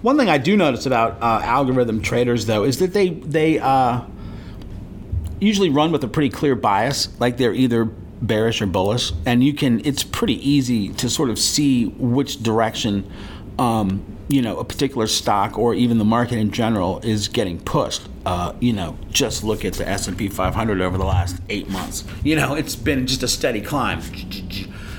One 0.01 0.17
thing 0.17 0.29
I 0.29 0.37
do 0.37 0.57
notice 0.57 0.85
about 0.85 1.21
uh, 1.21 1.41
algorithm 1.43 2.01
traders 2.01 2.45
though 2.45 2.63
is 2.63 2.79
that 2.79 2.93
they 2.93 3.09
they 3.09 3.59
uh, 3.59 4.01
usually 5.39 5.69
run 5.69 5.91
with 5.91 6.03
a 6.03 6.07
pretty 6.07 6.29
clear 6.29 6.55
bias, 6.55 7.09
like 7.19 7.37
they're 7.37 7.53
either 7.53 7.85
bearish 7.85 8.61
or 8.61 8.67
bullish, 8.67 9.11
and 9.25 9.43
you 9.43 9.53
can 9.53 9.85
it's 9.85 10.03
pretty 10.03 10.47
easy 10.47 10.89
to 10.93 11.09
sort 11.09 11.29
of 11.29 11.37
see 11.37 11.85
which 11.85 12.41
direction 12.41 13.11
um, 13.59 14.03
you 14.31 14.41
know 14.41 14.57
a 14.57 14.63
particular 14.63 15.07
stock 15.07 15.57
or 15.57 15.73
even 15.73 15.97
the 15.97 16.05
market 16.05 16.37
in 16.37 16.51
general 16.51 16.99
is 16.99 17.27
getting 17.27 17.59
pushed. 17.59 18.07
Uh, 18.25 18.53
you 18.59 18.71
know, 18.71 18.97
just 19.09 19.43
look 19.43 19.65
at 19.65 19.73
the 19.73 19.87
S 19.87 20.07
and 20.07 20.17
P 20.17 20.29
500 20.29 20.79
over 20.79 20.97
the 20.97 21.05
last 21.05 21.41
eight 21.49 21.69
months. 21.69 22.05
You 22.23 22.35
know, 22.35 22.53
it's 22.53 22.75
been 22.75 23.07
just 23.07 23.23
a 23.23 23.27
steady 23.27 23.61
climb, 23.61 24.01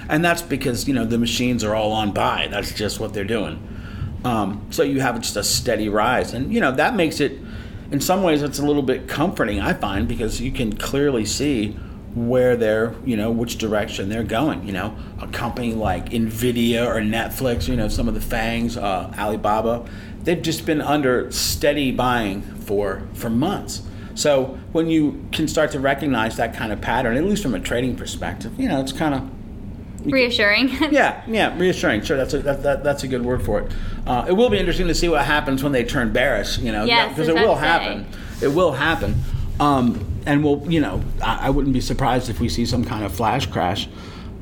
and 0.08 0.24
that's 0.24 0.42
because 0.42 0.86
you 0.86 0.94
know 0.94 1.06
the 1.06 1.18
machines 1.18 1.64
are 1.64 1.74
all 1.74 1.92
on 1.92 2.12
buy. 2.12 2.48
That's 2.50 2.74
just 2.74 3.00
what 3.00 3.14
they're 3.14 3.24
doing. 3.24 3.68
Um, 4.24 4.66
so 4.70 4.82
you 4.82 5.00
have 5.00 5.20
just 5.20 5.36
a 5.36 5.44
steady 5.44 5.88
rise, 5.88 6.34
and 6.34 6.52
you 6.52 6.60
know 6.60 6.72
that 6.72 6.94
makes 6.94 7.20
it. 7.20 7.38
In 7.90 8.00
some 8.00 8.22
ways, 8.22 8.42
it's 8.42 8.58
a 8.58 8.64
little 8.64 8.82
bit 8.82 9.06
comforting, 9.06 9.60
I 9.60 9.74
find, 9.74 10.08
because 10.08 10.40
you 10.40 10.50
can 10.50 10.78
clearly 10.78 11.26
see 11.26 11.76
where 12.14 12.56
they're, 12.56 12.94
you 13.04 13.16
know, 13.16 13.30
which 13.30 13.58
direction 13.58 14.08
they're 14.08 14.22
going. 14.22 14.66
You 14.66 14.72
know, 14.72 14.96
a 15.20 15.26
company 15.26 15.74
like 15.74 16.10
Nvidia 16.10 16.86
or 16.86 17.00
Netflix, 17.00 17.68
you 17.68 17.76
know, 17.76 17.88
some 17.88 18.08
of 18.08 18.14
the 18.14 18.20
fangs, 18.20 18.76
uh, 18.76 19.12
Alibaba, 19.18 19.88
they've 20.22 20.42
just 20.42 20.66
been 20.66 20.80
under 20.80 21.30
steady 21.30 21.90
buying 21.90 22.42
for 22.42 23.02
for 23.14 23.30
months. 23.30 23.82
So 24.14 24.58
when 24.72 24.88
you 24.88 25.24
can 25.32 25.48
start 25.48 25.72
to 25.72 25.80
recognize 25.80 26.36
that 26.36 26.54
kind 26.54 26.72
of 26.72 26.80
pattern, 26.80 27.16
at 27.16 27.24
least 27.24 27.42
from 27.42 27.54
a 27.54 27.60
trading 27.60 27.96
perspective, 27.96 28.58
you 28.60 28.68
know, 28.68 28.80
it's 28.80 28.92
kind 28.92 29.14
of 29.14 29.30
reassuring. 30.12 30.68
yeah, 30.90 31.22
yeah, 31.26 31.56
reassuring. 31.56 32.02
Sure, 32.02 32.16
that's 32.16 32.34
a 32.34 32.38
that, 32.40 32.62
that, 32.62 32.84
that's 32.84 33.04
a 33.04 33.08
good 33.08 33.24
word 33.24 33.42
for 33.42 33.60
it. 33.60 33.72
Uh, 34.06 34.26
it 34.28 34.32
will 34.32 34.50
be 34.50 34.58
interesting 34.58 34.88
to 34.88 34.94
see 34.94 35.08
what 35.08 35.24
happens 35.24 35.62
when 35.62 35.72
they 35.72 35.84
turn 35.84 36.12
bearish. 36.12 36.58
You 36.58 36.72
know, 36.72 36.84
because 36.84 37.28
it 37.28 37.34
will 37.34 37.56
happen. 37.56 38.06
It 38.42 38.48
will 38.48 38.72
happen. 38.72 39.14
Um, 39.60 40.11
and 40.26 40.44
we'll, 40.44 40.70
you 40.70 40.80
know, 40.80 41.02
I, 41.22 41.46
I, 41.46 41.50
wouldn't 41.50 41.72
be 41.74 41.80
surprised 41.80 42.28
if 42.28 42.40
we 42.40 42.48
see 42.48 42.66
some 42.66 42.84
kind 42.84 43.04
of 43.04 43.14
flash 43.14 43.46
crash 43.46 43.88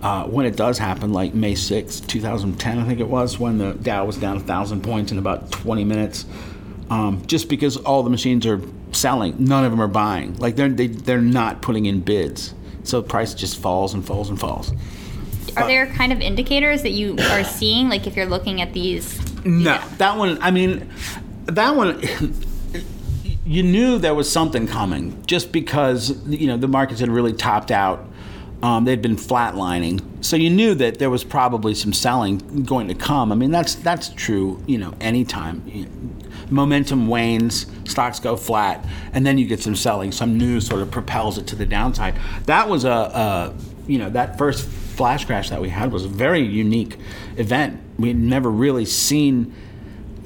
uh, 0.03 0.25
when 0.25 0.47
it 0.47 0.57
does 0.57 0.79
happen, 0.79 1.13
like 1.13 1.35
May 1.35 1.55
6, 1.55 2.01
2010, 2.01 2.79
I 2.79 2.85
think 2.87 3.01
it 3.01 3.09
was, 3.09 3.39
when 3.39 3.59
the 3.59 3.75
Dow 3.75 4.07
was 4.07 4.17
down 4.17 4.39
a 4.39 4.41
thousand 4.41 4.83
points 4.83 5.13
in 5.13 5.19
about 5.19 5.51
20 5.53 5.85
minutes. 5.85 6.25
Um, 6.89 7.25
just 7.27 7.49
because 7.49 7.77
all 7.77 8.03
the 8.03 8.11
machines 8.11 8.47
are 8.47 8.61
selling, 8.93 9.37
none 9.39 9.65
of 9.65 9.71
them 9.71 9.81
are 9.81 9.89
buying. 9.89 10.37
Like 10.39 10.57
they're 10.57 10.69
they, 10.69 10.89
they're 10.89 11.21
not 11.21 11.63
putting 11.63 11.87
in 11.87 12.01
bids, 12.01 12.53
so 12.83 13.01
the 13.01 13.09
price 13.09 13.33
just 13.33 13.61
falls 13.61 13.95
and 13.95 14.05
falls 14.05 14.29
and 14.29 14.41
falls. 14.41 14.73
Are 15.57 15.67
there 15.67 15.87
kind 15.87 16.13
of 16.13 16.21
indicators 16.21 16.83
that 16.83 16.91
you 16.91 17.17
are 17.19 17.45
seeing, 17.45 17.89
like 17.89 18.09
if 18.09 18.17
you're 18.17 18.27
looking 18.27 18.61
at 18.61 18.73
these? 18.73 19.19
No, 19.45 19.75
yeah. 19.75 19.89
that 19.99 20.17
one. 20.17 20.43
I 20.43 20.51
mean, 20.51 20.91
that 21.47 21.77
one 21.77 22.01
you 23.51 23.65
knew 23.65 23.99
there 23.99 24.15
was 24.15 24.31
something 24.31 24.69
coming 24.69 25.21
just 25.27 25.51
because 25.51 26.25
you 26.29 26.47
know 26.47 26.57
the 26.57 26.69
markets 26.69 27.01
had 27.01 27.09
really 27.09 27.33
topped 27.33 27.73
out 27.73 28.07
Um, 28.63 28.85
they'd 28.85 29.01
been 29.01 29.17
flatlining, 29.17 30.03
so 30.21 30.37
you 30.37 30.51
knew 30.51 30.75
that 30.75 30.99
there 30.99 31.09
was 31.09 31.25
probably 31.25 31.75
some 31.75 31.95
selling 31.95 32.65
going 32.65 32.89
to 32.89 32.95
come. 32.95 33.33
I 33.33 33.35
mean, 33.35 33.51
that's 33.51 33.75
that's 33.75 34.11
true. 34.11 34.63
You 34.67 34.77
know, 34.79 34.93
anytime 35.01 35.63
you 35.67 35.87
momentum 36.51 37.09
wanes, 37.09 37.67
stocks 37.85 38.21
go 38.21 38.37
flat, 38.37 38.85
and 39.15 39.25
then 39.25 39.39
you 39.39 39.47
get 39.47 39.63
some 39.63 39.75
selling. 39.75 40.13
Some 40.13 40.37
news 40.37 40.67
sort 40.67 40.83
of 40.83 40.91
propels 40.91 41.39
it 41.39 41.47
to 41.47 41.57
the 41.57 41.65
downside. 41.65 42.15
That 42.45 42.69
was 42.69 42.85
a, 42.85 42.91
a 42.91 43.55
you 43.87 43.99
know 43.99 44.11
that 44.11 44.37
first 44.37 44.69
flash 44.69 45.25
crash 45.25 45.49
that 45.49 45.63
we 45.63 45.71
had 45.71 45.91
was 45.91 46.05
a 46.05 46.09
very 46.09 46.43
unique 46.43 46.99
event. 47.39 47.81
We'd 47.99 48.19
never 48.19 48.51
really 48.51 48.85
seen 48.85 49.55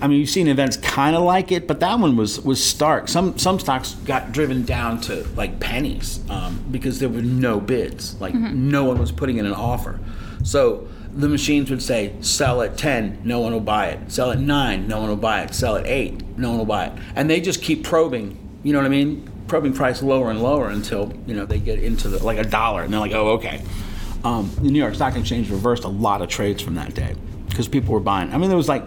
I 0.05 0.07
mean, 0.07 0.21
you've 0.21 0.29
seen 0.29 0.49
events 0.49 0.77
kind 0.77 1.17
of 1.17 1.23
like 1.23 1.51
it, 1.51 1.67
but 1.67 1.81
that 1.81 1.99
one 1.99 2.15
was 2.15 2.39
was 2.39 2.63
stark. 2.63 3.09
Some 3.09 3.39
some 3.39 3.59
stocks 3.59 3.95
got 4.05 4.33
driven 4.33 4.63
down 4.63 5.01
to 5.03 5.27
like 5.35 5.61
pennies 5.61 6.21
um, 6.29 6.63
because 6.71 7.01
there 7.01 7.09
were 7.09 7.23
no 7.23 7.59
bids. 7.59 8.21
Like 8.21 8.35
mm-hmm. 8.35 8.69
no 8.71 8.85
one 8.85 8.99
was 8.99 9.11
putting 9.11 9.39
in 9.39 9.47
an 9.47 9.55
offer. 9.55 9.99
So 10.43 10.87
the 11.11 11.27
machines 11.27 11.71
would 11.71 11.81
say, 11.81 12.13
"Sell 12.21 12.61
at 12.61 12.77
ten, 12.77 13.19
no 13.25 13.41
one 13.41 13.55
will 13.55 13.61
buy 13.61 13.87
it. 13.87 14.13
Sell 14.13 14.31
at 14.31 14.39
nine, 14.39 14.89
no 14.89 15.01
one 15.01 15.09
will 15.09 15.17
buy 15.17 15.41
it. 15.41 15.55
Sell 15.55 15.75
at 15.75 15.87
eight, 15.87 16.23
no 16.37 16.51
one 16.51 16.59
will 16.59 16.67
buy 16.67 16.85
it." 16.85 16.93
And 17.17 17.31
they 17.31 17.41
just 17.41 17.63
keep 17.63 17.83
probing. 17.83 18.37
You 18.63 18.75
know 18.75 18.81
what 18.81 18.87
I 18.87 18.91
mean? 18.91 19.27
Probing 19.47 19.73
price 19.73 20.03
lower 20.03 20.29
and 20.29 20.43
lower 20.43 20.69
until 20.69 21.15
you 21.27 21.35
know 21.35 21.47
they 21.47 21.59
get 21.59 21.79
into 21.79 22.11
the 22.11 22.23
like 22.23 22.37
a 22.37 22.45
dollar, 22.45 22.83
and 22.83 22.93
they're 22.93 23.01
like, 23.01 23.13
"Oh, 23.13 23.29
okay." 23.39 23.63
Um, 24.23 24.51
the 24.57 24.71
New 24.71 24.81
York 24.81 24.97
Stock 24.97 25.17
Exchange 25.17 25.51
reversed 25.51 25.85
a 25.85 25.89
lot 25.89 26.21
of 26.21 26.29
trades 26.29 26.61
from 26.61 26.75
that 26.75 26.93
day 26.93 27.15
because 27.55 27.69
people 27.69 27.95
were 27.95 28.01
buying. 28.01 28.33
I 28.33 28.37
mean, 28.37 28.49
there 28.49 28.57
was 28.57 28.69
like, 28.69 28.83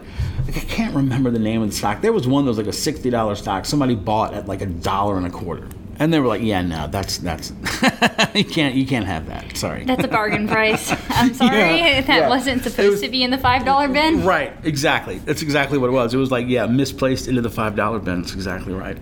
like, 0.46 0.58
I 0.58 0.66
can't 0.66 0.94
remember 0.94 1.32
the 1.32 1.40
name 1.40 1.62
of 1.62 1.70
the 1.70 1.76
stock. 1.76 2.02
There 2.02 2.12
was 2.12 2.28
one 2.28 2.44
that 2.44 2.50
was 2.50 2.58
like 2.58 2.68
a 2.68 2.74
sixty 2.74 3.10
dollars 3.10 3.40
stock. 3.40 3.66
Somebody 3.66 3.96
bought 3.96 4.34
at 4.34 4.46
like 4.46 4.62
a 4.62 4.66
dollar 4.66 5.16
and 5.16 5.26
a 5.26 5.30
quarter, 5.30 5.70
and 6.00 6.14
they 6.14 6.20
were 6.20 6.28
like, 6.28 6.42
"Yeah, 6.42 6.62
no, 6.62 6.88
that's 6.88 7.18
that's 7.20 7.52
you 8.36 8.44
can't 8.44 8.76
you 8.76 8.86
can't 8.86 9.06
have 9.06 9.28
that. 9.28 9.56
Sorry, 9.56 9.86
that's 9.86 10.04
a 10.04 10.10
bargain 10.10 10.48
price. 10.50 10.94
I'm 11.10 11.34
sorry, 11.34 11.58
yeah, 11.58 12.02
that 12.08 12.08
yeah. 12.08 12.30
wasn't 12.30 12.62
supposed 12.64 12.92
was, 12.92 13.02
to 13.02 13.10
be 13.10 13.24
in 13.24 13.32
the 13.32 13.38
five 13.38 13.64
dollar 13.64 13.88
bin. 13.88 14.26
Right, 14.26 14.54
exactly. 14.64 15.20
That's 15.20 15.42
exactly 15.42 15.78
what 15.78 15.88
it 15.88 15.94
was. 15.94 16.14
It 16.14 16.18
was 16.18 16.32
like 16.32 16.48
yeah, 16.48 16.66
misplaced 16.66 17.30
into 17.30 17.42
the 17.42 17.50
five 17.50 17.78
dollar 17.78 18.00
bin. 18.00 18.22
That's 18.22 18.34
exactly 18.34 18.74
right. 18.74 18.98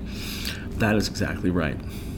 That 0.78 0.96
is 0.96 1.08
exactly 1.08 1.50
right. 1.50 1.78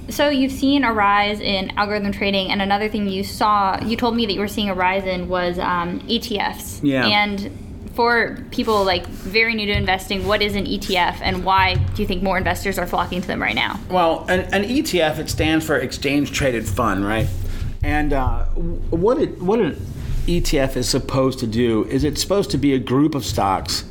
So 0.10 0.30
you've 0.30 0.52
seen 0.52 0.84
a 0.84 0.94
rise 0.94 1.40
in 1.40 1.72
algorithm 1.78 2.12
trading, 2.12 2.52
and 2.52 2.62
another 2.62 2.90
thing 2.90 3.08
you 3.08 3.24
saw, 3.24 3.84
you 3.84 3.98
told 3.98 4.16
me 4.16 4.26
that 4.26 4.34
you 4.34 4.40
were 4.40 4.48
seeing 4.48 4.70
a 4.70 4.74
rise 4.74 5.06
in 5.06 5.28
was 5.28 5.60
um, 5.60 6.00
ETFs. 6.02 6.80
Yeah. 6.82 7.06
And 7.06 7.52
for 7.94 8.38
people 8.52 8.84
like 8.86 9.08
very 9.08 9.56
new 9.56 9.66
to 9.66 9.74
investing, 9.74 10.26
what 10.26 10.42
is 10.42 10.56
an 10.56 10.66
ETF, 10.66 11.20
and 11.22 11.44
why 11.44 11.76
do 11.76 12.02
you 12.02 12.08
think 12.08 12.24
more 12.24 12.38
investors 12.38 12.78
are 12.78 12.86
flocking 12.86 13.22
to 13.22 13.28
them 13.28 13.42
right 13.42 13.56
now? 13.56 13.80
Well, 13.90 14.24
an, 14.30 14.42
an 14.54 14.64
ETF 14.64 15.18
it 15.18 15.30
stands 15.30 15.66
for 15.66 15.78
exchange 15.78 16.32
traded 16.32 16.68
fund, 16.68 17.06
right? 17.06 17.28
And 17.84 18.14
uh, 18.14 18.46
what 18.46 19.18
it 19.18 19.42
what 19.42 19.60
an 19.60 19.74
ETF 20.26 20.76
is 20.76 20.88
supposed 20.88 21.40
to 21.40 21.48
do 21.48 21.86
is 21.86 22.04
it's 22.04 22.22
supposed 22.22 22.52
to 22.52 22.58
be 22.58 22.74
a 22.74 22.80
group 22.80 23.16
of 23.16 23.26
stocks 23.26 23.84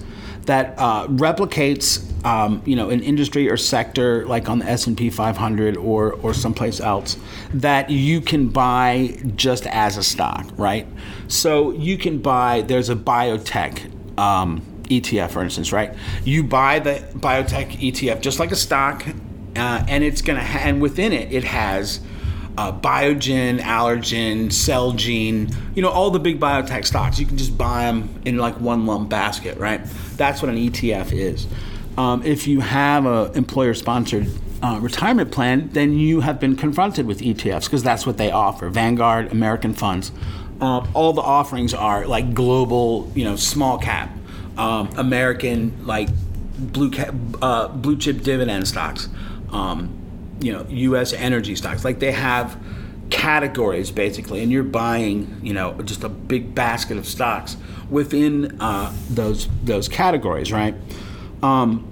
that 0.47 0.75
uh, 0.79 1.07
replicates 1.09 2.03
um, 2.25 2.63
you 2.65 2.75
know 2.75 2.91
an 2.91 3.03
industry 3.03 3.49
or 3.49 3.57
sector 3.57 4.27
like 4.27 4.49
on 4.49 4.59
the 4.59 4.67
S&P 4.67 5.11
500 5.11 5.77
or 5.77 6.15
or 6.15 6.35
someplace 6.35 6.81
else 6.81 7.17
that 7.55 7.91
you 7.91 8.21
can 8.21 8.49
buy 8.49 9.17
just 9.37 9.67
as 9.67 9.97
a 9.97 10.03
stock 10.03 10.47
right? 10.57 10.87
So 11.29 11.73
you 11.73 11.99
can 11.99 12.19
buy 12.19 12.63
there's 12.63 12.89
a 12.91 12.97
biotech 12.97 13.91
um, 14.19 14.61
ETF 14.85 15.31
for 15.31 15.43
instance 15.43 15.73
right? 15.73 15.95
You 16.25 16.43
buy 16.43 16.79
the 16.79 17.05
biotech 17.15 17.73
ETF 17.79 18.21
just 18.21 18.41
like 18.41 18.51
a 18.51 18.57
stock 18.57 19.05
uh, 19.57 19.85
and 19.89 20.03
it's 20.03 20.23
gonna 20.23 20.45
ha- 20.45 20.61
and 20.63 20.81
within 20.81 21.13
it 21.13 21.33
it 21.33 21.45
has 21.45 22.01
uh, 22.59 22.73
Biogen, 22.73 23.61
Allergan, 23.61 24.47
Celgene, 24.47 25.55
you 25.75 25.83
know, 25.83 25.91
all 25.91 26.11
the 26.11 26.19
big 26.19 26.41
biotech 26.41 26.87
stocks. 26.87 27.19
You 27.19 27.27
can 27.27 27.37
just 27.37 27.57
buy 27.57 27.85
them 27.85 28.09
in 28.25 28.39
like 28.39 28.61
one 28.61 28.87
lump 28.87 29.11
basket, 29.11 29.59
right? 29.59 29.81
That's 30.17 30.43
what 30.43 30.49
an 30.49 30.57
ETF 30.57 31.13
is. 31.13 31.47
Um, 31.99 32.23
if 32.23 32.47
you 32.47 32.61
have 32.61 33.07
an 33.07 33.35
employer 33.35 33.75
sponsored 33.75 34.29
uh, 34.63 34.79
retirement 34.81 35.31
plan, 35.31 35.69
then 35.73 35.93
you 35.93 36.21
have 36.21 36.41
been 36.41 36.57
confronted 36.57 37.07
with 37.07 37.21
ETFs 37.21 37.65
because 37.65 37.83
that's 37.83 38.07
what 38.07 38.17
they 38.17 38.31
offer. 38.31 38.69
Vanguard, 38.69 39.33
American 39.33 39.75
funds. 39.75 40.13
Uh, 40.61 40.87
all 40.95 41.13
the 41.13 41.23
offerings 41.23 41.75
are 41.75 42.07
like 42.07 42.33
global, 42.33 43.11
you 43.15 43.25
know, 43.25 43.37
small 43.37 43.79
cap, 43.79 44.11
um, 44.57 44.89
American, 44.97 45.87
like 45.87 46.09
blue 46.59 46.91
cap, 46.91 47.15
uh, 47.43 47.69
blue 47.69 47.97
chip 47.97 48.23
dividend 48.23 48.67
stocks. 48.67 49.09
Um, 49.53 50.06
you 50.41 50.53
know 50.53 50.67
U.S. 50.69 51.13
energy 51.13 51.55
stocks. 51.57 51.85
Like 51.85 51.99
they 51.99 52.13
have 52.13 52.59
categories 53.11 53.91
basically, 53.91 54.43
and 54.43 54.51
you're 54.51 54.63
buying 54.63 55.41
you 55.43 55.53
know 55.53 55.81
just 55.83 56.05
a 56.05 56.09
big 56.09 56.55
basket 56.55 56.97
of 56.97 57.07
stocks 57.07 57.57
within 57.91 58.61
uh, 58.61 58.93
those 59.11 59.49
those 59.65 59.89
categories, 59.89 60.53
right? 60.53 60.75
Um, 61.43 61.91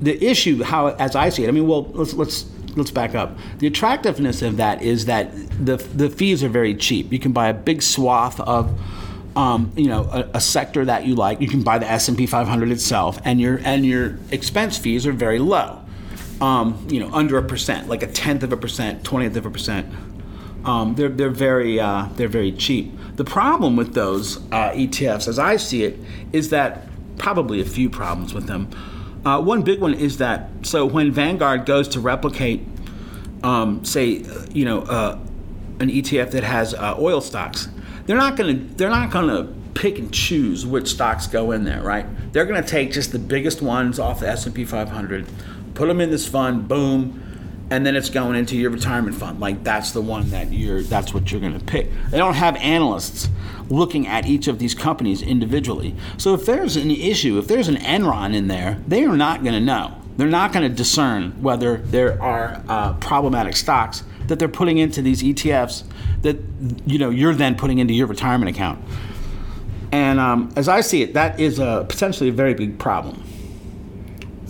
the 0.00 0.24
issue, 0.24 0.62
how 0.62 0.88
as 0.88 1.16
I 1.16 1.28
see 1.28 1.44
it, 1.44 1.48
I 1.48 1.50
mean, 1.50 1.66
well, 1.66 1.84
let's 1.92 2.14
let's 2.14 2.46
let's 2.76 2.90
back 2.90 3.14
up. 3.14 3.36
The 3.58 3.66
attractiveness 3.66 4.42
of 4.42 4.56
that 4.56 4.82
is 4.82 5.06
that 5.06 5.32
the 5.64 5.76
the 5.76 6.10
fees 6.10 6.42
are 6.42 6.48
very 6.48 6.74
cheap. 6.74 7.12
You 7.12 7.18
can 7.18 7.32
buy 7.32 7.48
a 7.48 7.54
big 7.54 7.82
swath 7.82 8.40
of 8.40 8.78
um, 9.36 9.72
you 9.76 9.88
know 9.88 10.04
a, 10.04 10.30
a, 10.34 10.40
sector 10.40 10.84
that 10.84 11.06
you 11.06 11.14
like. 11.14 11.40
You 11.40 11.48
can 11.48 11.62
buy 11.62 11.78
the 11.78 11.90
S 11.90 12.08
and 12.08 12.16
P 12.16 12.26
500 12.26 12.70
itself, 12.70 13.18
and 13.24 13.40
your 13.40 13.60
and 13.64 13.84
your 13.84 14.18
expense 14.30 14.76
fees 14.78 15.06
are 15.06 15.12
very 15.12 15.38
low 15.38 15.81
um, 16.42 16.84
you 16.90 16.98
know, 16.98 17.08
under 17.12 17.38
a 17.38 17.42
percent, 17.42 17.88
like 17.88 18.02
a 18.02 18.08
tenth 18.08 18.42
of 18.42 18.52
a 18.52 18.56
percent, 18.56 19.04
twentieth 19.04 19.36
of 19.36 19.46
a 19.46 19.50
percent. 19.50 19.86
Um, 20.64 20.96
they're 20.96 21.08
they're 21.08 21.30
very 21.30 21.78
uh, 21.78 22.08
they're 22.16 22.28
very 22.28 22.50
cheap. 22.50 22.92
The 23.14 23.24
problem 23.24 23.76
with 23.76 23.94
those 23.94 24.38
uh, 24.50 24.72
ETFs, 24.72 25.28
as 25.28 25.38
I 25.38 25.56
see 25.56 25.84
it, 25.84 25.98
is 26.32 26.50
that 26.50 26.88
probably 27.16 27.60
a 27.60 27.64
few 27.64 27.88
problems 27.88 28.34
with 28.34 28.48
them. 28.48 28.68
Uh, 29.24 29.40
one 29.40 29.62
big 29.62 29.80
one 29.80 29.94
is 29.94 30.18
that 30.18 30.48
so 30.62 30.84
when 30.84 31.12
Vanguard 31.12 31.64
goes 31.64 31.86
to 31.90 32.00
replicate, 32.00 32.62
um, 33.44 33.84
say, 33.84 34.24
you 34.52 34.64
know, 34.64 34.80
uh, 34.82 35.18
an 35.78 35.90
ETF 35.90 36.32
that 36.32 36.42
has 36.42 36.74
uh, 36.74 36.96
oil 36.98 37.20
stocks, 37.20 37.68
they're 38.06 38.16
not 38.16 38.36
to 38.58 38.74
they're 38.74 38.90
not 38.90 39.12
to 39.28 39.54
pick 39.74 39.98
and 39.98 40.12
choose 40.12 40.66
which 40.66 40.88
stocks 40.88 41.28
go 41.28 41.52
in 41.52 41.64
there, 41.64 41.82
right? 41.82 42.04
They're 42.32 42.46
to 42.62 42.68
take 42.68 42.90
just 42.92 43.12
the 43.12 43.18
biggest 43.18 43.62
ones 43.62 43.98
off 43.98 44.20
the 44.20 44.28
S&P 44.28 44.64
500 44.64 45.26
put 45.74 45.88
them 45.88 46.00
in 46.00 46.10
this 46.10 46.26
fund, 46.26 46.68
boom, 46.68 47.22
and 47.70 47.86
then 47.86 47.96
it's 47.96 48.10
going 48.10 48.36
into 48.36 48.56
your 48.56 48.70
retirement 48.70 49.16
fund. 49.16 49.40
Like 49.40 49.64
that's 49.64 49.92
the 49.92 50.02
one 50.02 50.28
that 50.30 50.52
you're 50.52 50.82
that's 50.82 51.14
what 51.14 51.30
you're 51.32 51.40
going 51.40 51.58
to 51.58 51.64
pick. 51.64 51.88
They 52.10 52.18
don't 52.18 52.34
have 52.34 52.56
analysts 52.56 53.28
looking 53.70 54.06
at 54.06 54.26
each 54.26 54.46
of 54.46 54.58
these 54.58 54.74
companies 54.74 55.22
individually. 55.22 55.94
So 56.18 56.34
if 56.34 56.44
there's 56.44 56.76
an 56.76 56.90
issue, 56.90 57.38
if 57.38 57.48
there's 57.48 57.68
an 57.68 57.76
Enron 57.76 58.34
in 58.34 58.48
there, 58.48 58.78
they 58.86 59.04
are 59.04 59.16
not 59.16 59.42
going 59.42 59.54
to 59.54 59.60
know. 59.60 59.96
They're 60.18 60.28
not 60.28 60.52
going 60.52 60.68
to 60.68 60.76
discern 60.76 61.42
whether 61.42 61.78
there 61.78 62.20
are 62.22 62.62
uh, 62.68 62.92
problematic 62.94 63.56
stocks 63.56 64.04
that 64.26 64.38
they're 64.38 64.48
putting 64.48 64.76
into 64.78 65.00
these 65.00 65.22
ETFs 65.22 65.84
that 66.20 66.36
you 66.86 66.98
know 66.98 67.08
you're 67.08 67.34
then 67.34 67.54
putting 67.54 67.78
into 67.78 67.94
your 67.94 68.06
retirement 68.06 68.50
account. 68.54 68.84
And 69.90 70.20
um, 70.20 70.52
as 70.56 70.68
I 70.68 70.80
see 70.82 71.02
it, 71.02 71.14
that 71.14 71.40
is 71.40 71.58
a 71.58 71.86
potentially 71.88 72.28
a 72.28 72.32
very 72.32 72.54
big 72.54 72.78
problem. 72.78 73.22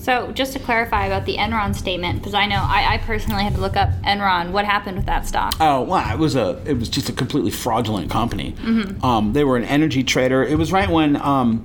So, 0.02 0.32
just 0.32 0.52
to 0.54 0.58
clarify 0.58 1.06
about 1.06 1.26
the 1.26 1.36
Enron 1.36 1.76
statement, 1.76 2.18
because 2.18 2.34
I 2.34 2.46
know 2.46 2.56
I, 2.56 2.94
I, 2.94 2.98
personally 2.98 3.44
had 3.44 3.54
to 3.54 3.60
look 3.60 3.76
up 3.76 3.88
Enron. 4.02 4.50
What 4.50 4.64
happened 4.64 4.96
with 4.96 5.06
that 5.06 5.28
stock? 5.28 5.54
Oh, 5.60 5.82
well, 5.82 6.12
it 6.12 6.18
was 6.18 6.34
a 6.34 6.60
it 6.66 6.76
was 6.76 6.88
just 6.88 7.08
a 7.08 7.12
completely 7.12 7.52
fraudulent 7.52 8.10
company. 8.10 8.50
Mm-hmm. 8.58 9.04
Um, 9.04 9.32
they 9.32 9.44
were 9.44 9.56
an 9.56 9.64
energy 9.64 10.02
trader. 10.02 10.42
It 10.42 10.58
was 10.58 10.72
right 10.72 10.90
when 10.90 11.14
um, 11.18 11.64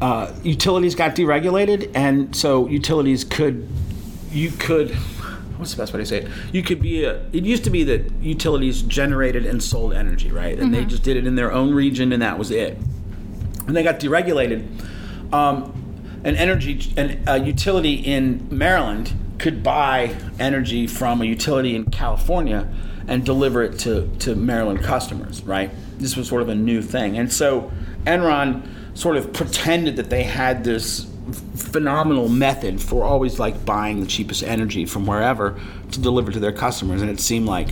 uh, 0.00 0.32
utilities 0.44 0.94
got 0.94 1.16
deregulated, 1.16 1.90
and 1.96 2.36
so 2.36 2.68
utilities 2.68 3.24
could 3.24 3.68
you 4.30 4.52
could 4.52 4.92
what's 5.56 5.72
the 5.72 5.82
best 5.82 5.92
way 5.92 5.98
to 5.98 6.06
say 6.06 6.18
it? 6.18 6.30
You 6.52 6.62
could 6.62 6.80
be 6.80 7.02
a. 7.02 7.26
It 7.32 7.42
used 7.42 7.64
to 7.64 7.70
be 7.70 7.82
that 7.82 8.08
utilities 8.20 8.82
generated 8.82 9.46
and 9.46 9.60
sold 9.60 9.94
energy, 9.94 10.30
right? 10.30 10.56
And 10.56 10.70
mm-hmm. 10.70 10.74
they 10.74 10.84
just 10.84 11.02
did 11.02 11.16
it 11.16 11.26
in 11.26 11.34
their 11.34 11.50
own 11.50 11.74
region, 11.74 12.12
and 12.12 12.22
that 12.22 12.38
was 12.38 12.52
it. 12.52 12.78
When 13.64 13.74
they 13.74 13.82
got 13.82 13.98
deregulated. 13.98 14.64
Um, 15.32 15.83
an 16.24 16.36
energy 16.36 16.92
an, 16.96 17.22
a 17.26 17.38
utility 17.38 17.94
in 17.94 18.48
Maryland 18.50 19.12
could 19.38 19.62
buy 19.62 20.14
energy 20.38 20.86
from 20.86 21.20
a 21.20 21.24
utility 21.24 21.76
in 21.76 21.84
California 21.84 22.68
and 23.06 23.24
deliver 23.24 23.62
it 23.62 23.78
to, 23.80 24.08
to 24.18 24.34
Maryland 24.34 24.82
customers, 24.82 25.42
right? 25.42 25.70
This 25.98 26.16
was 26.16 26.28
sort 26.28 26.42
of 26.42 26.48
a 26.48 26.54
new 26.54 26.80
thing. 26.80 27.18
And 27.18 27.30
so 27.30 27.70
Enron 28.06 28.66
sort 28.94 29.16
of 29.16 29.32
pretended 29.32 29.96
that 29.96 30.08
they 30.08 30.22
had 30.22 30.64
this 30.64 31.06
phenomenal 31.56 32.28
method 32.28 32.80
for 32.80 33.04
always 33.04 33.38
like 33.38 33.64
buying 33.64 34.00
the 34.00 34.06
cheapest 34.06 34.42
energy 34.42 34.86
from 34.86 35.06
wherever 35.06 35.58
to 35.90 36.00
deliver 36.00 36.30
to 36.30 36.38
their 36.38 36.52
customers 36.52 37.00
and 37.00 37.10
it 37.10 37.18
seemed 37.18 37.46
like 37.46 37.68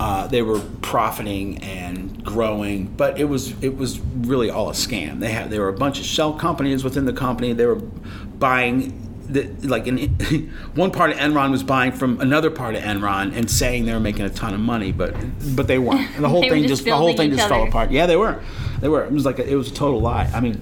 uh, 0.00 0.26
they 0.26 0.42
were 0.42 0.60
profiting 0.82 1.58
and 1.62 2.24
growing, 2.24 2.86
but 2.86 3.18
it 3.18 3.24
was 3.24 3.54
it 3.62 3.76
was 3.76 4.00
really 4.00 4.50
all 4.50 4.68
a 4.68 4.72
scam. 4.72 5.20
They 5.20 5.30
had 5.30 5.50
there 5.50 5.60
were 5.60 5.68
a 5.68 5.76
bunch 5.78 6.00
of 6.00 6.06
shell 6.06 6.32
companies 6.32 6.82
within 6.82 7.04
the 7.04 7.12
company. 7.12 7.52
They 7.52 7.66
were 7.66 7.76
buying 7.76 9.00
the, 9.28 9.44
like 9.66 9.86
in, 9.86 9.98
one 10.74 10.90
part 10.90 11.10
of 11.10 11.16
Enron 11.16 11.50
was 11.50 11.62
buying 11.62 11.92
from 11.92 12.20
another 12.20 12.50
part 12.50 12.74
of 12.74 12.82
Enron 12.82 13.34
and 13.34 13.50
saying 13.50 13.86
they 13.86 13.92
were 13.92 14.00
making 14.00 14.24
a 14.24 14.30
ton 14.30 14.54
of 14.54 14.60
money, 14.60 14.92
but 14.92 15.14
but 15.54 15.66
they 15.66 15.78
weren't. 15.78 16.10
And 16.16 16.24
The 16.24 16.28
whole 16.28 16.42
thing 16.42 16.62
just 16.62 16.68
just 16.68 16.84
the 16.84 16.96
whole 16.96 17.16
thing 17.16 17.30
just 17.30 17.48
fell 17.48 17.64
apart. 17.64 17.90
Yeah, 17.90 18.06
they 18.06 18.16
were. 18.16 18.42
They 18.80 18.88
were. 18.88 19.04
It 19.04 19.12
was 19.12 19.24
like 19.24 19.38
a, 19.38 19.48
it 19.48 19.54
was 19.54 19.70
a 19.70 19.74
total 19.74 20.00
lie. 20.00 20.30
I 20.34 20.40
mean, 20.40 20.60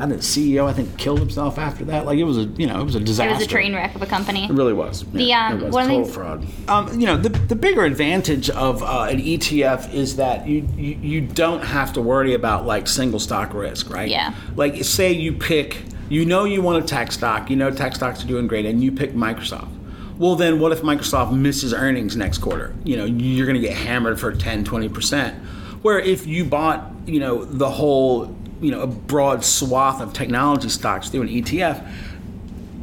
I 0.00 0.06
think 0.08 0.20
CEO 0.20 0.66
I 0.66 0.72
think 0.72 0.96
killed 0.98 1.18
himself 1.20 1.58
after 1.58 1.84
that. 1.86 2.06
Like 2.06 2.18
it 2.18 2.24
was 2.24 2.38
a 2.38 2.42
you 2.42 2.66
know 2.66 2.80
it 2.80 2.84
was 2.84 2.94
a 2.94 3.00
disaster. 3.00 3.30
It 3.30 3.34
was 3.34 3.44
a 3.44 3.48
train 3.48 3.74
wreck 3.74 3.94
of 3.94 4.02
a 4.02 4.06
company. 4.06 4.44
It 4.44 4.50
really 4.50 4.72
was. 4.72 5.04
The, 5.04 5.22
Yeah, 5.24 5.48
um, 5.48 5.60
it 5.60 5.64
was 5.66 5.74
one 5.74 5.84
of 5.84 5.88
total 5.90 6.04
things- 6.04 6.14
fraud. 6.14 6.46
Um, 6.68 7.00
you 7.00 7.06
know, 7.06 7.16
the, 7.16 7.28
the 7.28 7.56
bigger 7.56 7.84
advantage 7.84 8.50
of 8.50 8.82
uh, 8.82 9.08
an 9.10 9.20
ETF 9.20 9.92
is 9.92 10.16
that 10.16 10.46
you, 10.46 10.68
you 10.76 10.98
you 11.02 11.20
don't 11.20 11.62
have 11.62 11.92
to 11.94 12.00
worry 12.00 12.34
about 12.34 12.66
like 12.66 12.88
single 12.88 13.20
stock 13.20 13.54
risk, 13.54 13.90
right? 13.90 14.08
Yeah. 14.08 14.34
Like 14.56 14.84
say 14.84 15.12
you 15.12 15.32
pick, 15.32 15.82
you 16.08 16.24
know 16.24 16.44
you 16.44 16.62
want 16.62 16.82
a 16.82 16.86
tech 16.86 17.12
stock, 17.12 17.50
you 17.50 17.56
know 17.56 17.70
tech 17.70 17.94
stocks 17.94 18.24
are 18.24 18.28
doing 18.28 18.46
great, 18.46 18.66
and 18.66 18.82
you 18.82 18.92
pick 18.92 19.12
Microsoft. 19.14 19.68
Well, 20.18 20.36
then 20.36 20.60
what 20.60 20.72
if 20.72 20.82
Microsoft 20.82 21.36
misses 21.36 21.72
earnings 21.74 22.16
next 22.16 22.38
quarter? 22.38 22.74
You 22.84 22.96
know, 22.96 23.04
you're 23.06 23.46
going 23.46 23.60
to 23.60 23.66
get 23.66 23.76
hammered 23.76 24.20
for 24.20 24.30
10, 24.30 24.62
20%. 24.64 25.34
Where 25.82 25.98
if 25.98 26.26
you 26.26 26.44
bought, 26.44 26.92
you 27.06 27.18
know, 27.18 27.44
the 27.44 27.68
whole, 27.68 28.26
you 28.62 28.70
know, 28.70 28.80
a 28.80 28.86
broad 28.86 29.44
swath 29.44 30.00
of 30.00 30.12
technology 30.12 30.68
stocks 30.68 31.08
through 31.08 31.22
an 31.22 31.28
ETF, 31.28 31.90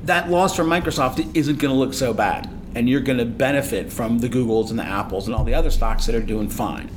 that 0.03 0.29
loss 0.29 0.55
from 0.55 0.67
Microsoft 0.67 1.35
isn't 1.35 1.57
going 1.57 1.73
to 1.73 1.79
look 1.79 1.93
so 1.93 2.13
bad, 2.13 2.49
and 2.75 2.89
you're 2.89 3.01
going 3.01 3.17
to 3.17 3.25
benefit 3.25 3.91
from 3.91 4.19
the 4.19 4.29
Googles 4.29 4.69
and 4.69 4.77
the 4.77 4.83
Apples 4.83 5.27
and 5.27 5.35
all 5.35 5.43
the 5.43 5.53
other 5.53 5.71
stocks 5.71 6.05
that 6.05 6.15
are 6.15 6.21
doing 6.21 6.49
fine. 6.49 6.91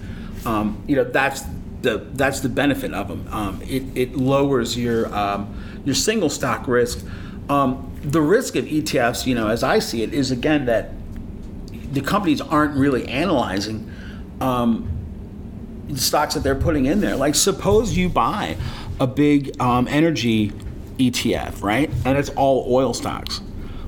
Um, 0.44 0.82
you 0.88 0.96
know 0.96 1.04
that's 1.04 1.44
the 1.82 1.98
that's 2.14 2.40
the 2.40 2.48
benefit 2.48 2.92
of 2.92 3.08
them. 3.08 3.28
Um, 3.30 3.62
it, 3.62 3.84
it 3.94 4.16
lowers 4.16 4.76
your 4.76 5.14
um, 5.14 5.82
your 5.84 5.94
single 5.94 6.28
stock 6.28 6.66
risk. 6.66 7.04
Um, 7.48 7.92
the 8.02 8.20
risk 8.20 8.56
of 8.56 8.64
ETFs, 8.64 9.26
you 9.26 9.34
know, 9.34 9.48
as 9.48 9.62
I 9.62 9.78
see 9.78 10.02
it, 10.02 10.12
is 10.12 10.30
again 10.30 10.66
that 10.66 10.90
the 11.92 12.00
companies 12.00 12.40
aren't 12.40 12.76
really 12.76 13.06
analyzing 13.06 13.92
um, 14.40 14.88
the 15.92 16.00
stocks 16.00 16.34
that 16.34 16.42
they're 16.42 16.54
putting 16.54 16.86
in 16.86 17.00
there. 17.00 17.16
Like, 17.16 17.34
suppose 17.34 17.96
you 17.96 18.08
buy 18.08 18.56
a 18.98 19.06
big 19.06 19.60
um, 19.60 19.86
energy 19.88 20.52
ETF, 20.98 21.62
right? 21.62 21.90
And 22.04 22.18
it's 22.18 22.30
all 22.30 22.66
oil 22.72 22.94
stocks. 22.94 23.40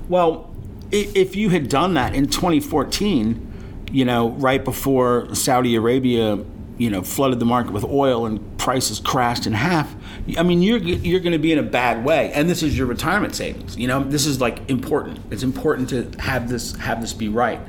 Well, 0.09 0.53
if 0.91 1.35
you 1.35 1.49
had 1.49 1.69
done 1.69 1.95
that 1.95 2.13
in 2.13 2.27
2014, 2.27 3.53
you 3.91 4.05
know, 4.05 4.29
right 4.31 4.63
before 4.63 5.33
Saudi 5.33 5.75
Arabia, 5.75 6.43
you 6.77 6.89
know, 6.89 7.01
flooded 7.01 7.39
the 7.39 7.45
market 7.45 7.71
with 7.71 7.85
oil 7.85 8.25
and 8.25 8.57
prices 8.57 8.99
crashed 8.99 9.47
in 9.47 9.53
half, 9.53 9.95
I 10.37 10.43
mean, 10.43 10.61
you're 10.61 10.77
you're 10.77 11.19
going 11.19 11.33
to 11.33 11.39
be 11.39 11.51
in 11.51 11.59
a 11.59 11.63
bad 11.63 12.03
way. 12.03 12.31
And 12.33 12.49
this 12.49 12.63
is 12.63 12.77
your 12.77 12.87
retirement 12.87 13.35
savings. 13.35 13.77
You 13.77 13.87
know, 13.87 14.03
this 14.03 14.25
is 14.25 14.41
like 14.41 14.69
important. 14.69 15.19
It's 15.31 15.43
important 15.43 15.89
to 15.89 16.11
have 16.19 16.49
this 16.49 16.75
have 16.75 17.01
this 17.01 17.13
be 17.13 17.29
right. 17.29 17.59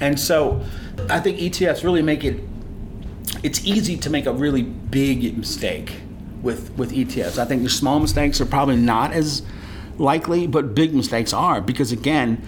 And 0.00 0.18
so, 0.18 0.64
I 1.08 1.20
think 1.20 1.38
ETFs 1.38 1.84
really 1.84 2.02
make 2.02 2.24
it 2.24 2.40
it's 3.42 3.64
easy 3.64 3.96
to 3.96 4.10
make 4.10 4.26
a 4.26 4.32
really 4.32 4.62
big 4.62 5.36
mistake 5.36 6.00
with 6.42 6.70
with 6.76 6.92
ETFs. 6.92 7.38
I 7.38 7.44
think 7.44 7.62
the 7.62 7.70
small 7.70 8.00
mistakes 8.00 8.40
are 8.40 8.46
probably 8.46 8.76
not 8.76 9.12
as 9.12 9.42
likely, 9.98 10.46
but 10.46 10.74
big 10.74 10.94
mistakes 10.94 11.32
are 11.32 11.60
because 11.60 11.92
again, 11.92 12.42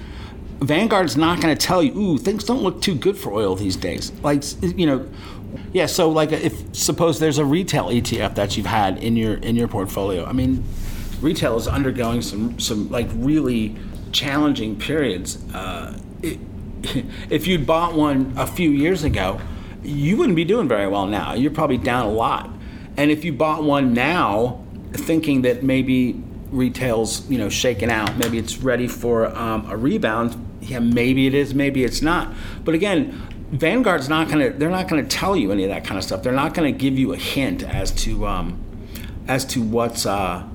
Vanguard's 0.60 1.16
not 1.16 1.40
going 1.40 1.56
to 1.56 1.66
tell 1.66 1.82
you, 1.82 1.96
"Ooh, 1.96 2.18
things 2.18 2.44
don't 2.44 2.62
look 2.62 2.80
too 2.80 2.94
good 2.94 3.16
for 3.16 3.32
oil 3.32 3.54
these 3.56 3.76
days." 3.76 4.12
Like 4.22 4.44
you 4.62 4.86
know, 4.86 5.08
yeah. 5.72 5.86
So 5.86 6.08
like, 6.10 6.32
if 6.32 6.74
suppose 6.74 7.18
there's 7.18 7.38
a 7.38 7.44
retail 7.44 7.86
ETF 7.86 8.34
that 8.36 8.56
you've 8.56 8.66
had 8.66 8.98
in 8.98 9.16
your 9.16 9.34
in 9.34 9.56
your 9.56 9.68
portfolio. 9.68 10.24
I 10.24 10.32
mean, 10.32 10.64
retail 11.20 11.56
is 11.56 11.68
undergoing 11.68 12.22
some 12.22 12.58
some 12.58 12.90
like 12.90 13.08
really 13.14 13.76
challenging 14.12 14.76
periods. 14.76 15.38
Uh, 15.52 15.98
it, 16.22 16.38
if 17.30 17.46
you'd 17.46 17.66
bought 17.66 17.94
one 17.94 18.32
a 18.36 18.46
few 18.46 18.70
years 18.70 19.04
ago, 19.04 19.40
you 19.82 20.16
wouldn't 20.16 20.36
be 20.36 20.44
doing 20.44 20.68
very 20.68 20.86
well 20.86 21.06
now. 21.06 21.34
You're 21.34 21.50
probably 21.50 21.78
down 21.78 22.06
a 22.06 22.10
lot. 22.10 22.50
And 22.96 23.10
if 23.10 23.24
you 23.24 23.32
bought 23.32 23.64
one 23.64 23.94
now, 23.94 24.64
thinking 24.92 25.42
that 25.42 25.62
maybe 25.62 26.22
retail's 26.50 27.28
you 27.30 27.38
know 27.38 27.48
shaken 27.48 27.90
out, 27.90 28.16
maybe 28.16 28.38
it's 28.38 28.58
ready 28.58 28.86
for 28.86 29.26
um, 29.36 29.68
a 29.70 29.76
rebound. 29.76 30.36
Yeah, 30.60 30.78
maybe 30.78 31.26
it 31.26 31.34
is, 31.34 31.54
maybe 31.54 31.84
it's 31.84 32.02
not. 32.02 32.32
But 32.64 32.74
again, 32.74 33.12
Vanguard's 33.50 34.08
not 34.08 34.28
gonna. 34.28 34.50
They're 34.50 34.70
not 34.70 34.88
gonna 34.88 35.04
tell 35.04 35.36
you 35.36 35.50
any 35.52 35.64
of 35.64 35.70
that 35.70 35.84
kind 35.84 35.98
of 35.98 36.04
stuff. 36.04 36.22
They're 36.22 36.32
not 36.32 36.54
gonna 36.54 36.72
give 36.72 36.98
you 36.98 37.12
a 37.12 37.16
hint 37.16 37.62
as 37.62 37.90
to 38.02 38.26
um, 38.26 38.62
as 39.28 39.44
to 39.46 39.62
what's. 39.62 40.06
Uh, 40.06 40.48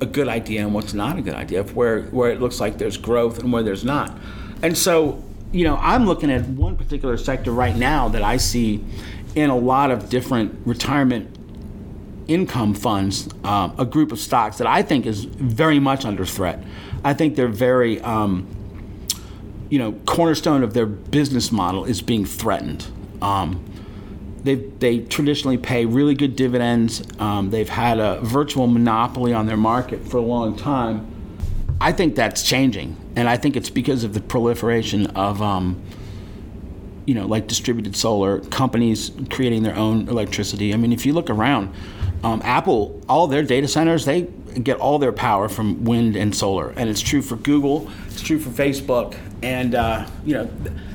a 0.00 0.06
good 0.06 0.28
idea 0.28 0.62
and 0.62 0.72
what's 0.72 0.94
not 0.94 1.18
a 1.18 1.22
good 1.22 1.34
idea, 1.34 1.62
where 1.62 2.04
where 2.04 2.30
it 2.30 2.40
looks 2.40 2.58
like 2.58 2.78
there's 2.78 2.96
growth 2.96 3.38
and 3.38 3.52
where 3.52 3.62
there's 3.62 3.84
not. 3.84 4.16
And 4.62 4.76
so, 4.76 5.22
you 5.52 5.64
know, 5.64 5.76
I'm 5.76 6.06
looking 6.06 6.30
at 6.30 6.46
one 6.46 6.76
particular 6.76 7.16
sector 7.16 7.52
right 7.52 7.74
now 7.74 8.08
that 8.08 8.22
I 8.22 8.36
see 8.36 8.84
in 9.34 9.50
a 9.50 9.56
lot 9.56 9.90
of 9.90 10.08
different 10.08 10.60
retirement 10.66 11.36
income 12.28 12.74
funds, 12.74 13.28
um, 13.42 13.74
a 13.76 13.84
group 13.84 14.12
of 14.12 14.18
stocks 14.18 14.58
that 14.58 14.66
I 14.66 14.82
think 14.82 15.06
is 15.06 15.24
very 15.24 15.80
much 15.80 16.04
under 16.04 16.24
threat. 16.24 16.62
I 17.02 17.14
think 17.14 17.34
they're 17.34 17.48
very, 17.48 18.00
um, 18.02 18.46
you 19.68 19.78
know, 19.78 19.92
cornerstone 20.06 20.62
of 20.62 20.74
their 20.74 20.86
business 20.86 21.50
model 21.50 21.84
is 21.84 22.02
being 22.02 22.24
threatened. 22.24 22.86
Um, 23.20 23.64
they 24.42 24.54
they 24.54 25.00
traditionally 25.00 25.58
pay 25.58 25.84
really 25.84 26.14
good 26.14 26.36
dividends. 26.36 27.02
Um, 27.18 27.50
they've 27.50 27.68
had 27.68 27.98
a 27.98 28.20
virtual 28.20 28.66
monopoly 28.66 29.32
on 29.32 29.46
their 29.46 29.56
market 29.56 30.06
for 30.06 30.16
a 30.16 30.22
long 30.22 30.56
time. 30.56 31.09
I 31.80 31.92
think 31.92 32.14
that's 32.14 32.42
changing, 32.42 32.96
and 33.16 33.28
I 33.28 33.38
think 33.38 33.56
it's 33.56 33.70
because 33.70 34.04
of 34.04 34.12
the 34.12 34.20
proliferation 34.20 35.06
of, 35.08 35.40
um, 35.40 35.80
you 37.06 37.14
know, 37.14 37.26
like 37.26 37.46
distributed 37.46 37.96
solar 37.96 38.40
companies 38.40 39.10
creating 39.30 39.62
their 39.62 39.76
own 39.76 40.06
electricity. 40.08 40.74
I 40.74 40.76
mean, 40.76 40.92
if 40.92 41.06
you 41.06 41.14
look 41.14 41.30
around, 41.30 41.72
um, 42.22 42.42
Apple, 42.44 43.00
all 43.08 43.26
their 43.28 43.42
data 43.42 43.66
centers, 43.66 44.04
they 44.04 44.22
get 44.62 44.76
all 44.76 44.98
their 44.98 45.12
power 45.12 45.48
from 45.48 45.84
wind 45.84 46.16
and 46.16 46.36
solar, 46.36 46.70
and 46.76 46.90
it's 46.90 47.00
true 47.00 47.22
for 47.22 47.36
Google, 47.36 47.90
it's 48.08 48.20
true 48.20 48.38
for 48.38 48.50
Facebook, 48.50 49.16
and 49.42 49.74
uh, 49.74 50.06
you 50.26 50.34
know, 50.34 50.50